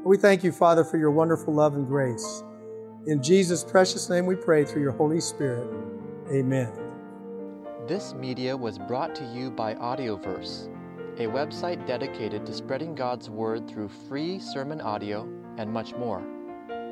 [0.04, 2.42] We thank you, Father, for your wonderful love and grace.
[3.06, 5.68] In Jesus' precious name we pray through your Holy Spirit.
[6.32, 6.70] Amen.
[7.88, 10.68] This media was brought to you by Audioverse,
[11.18, 15.28] a website dedicated to spreading God's Word through free sermon audio
[15.58, 16.22] and much more.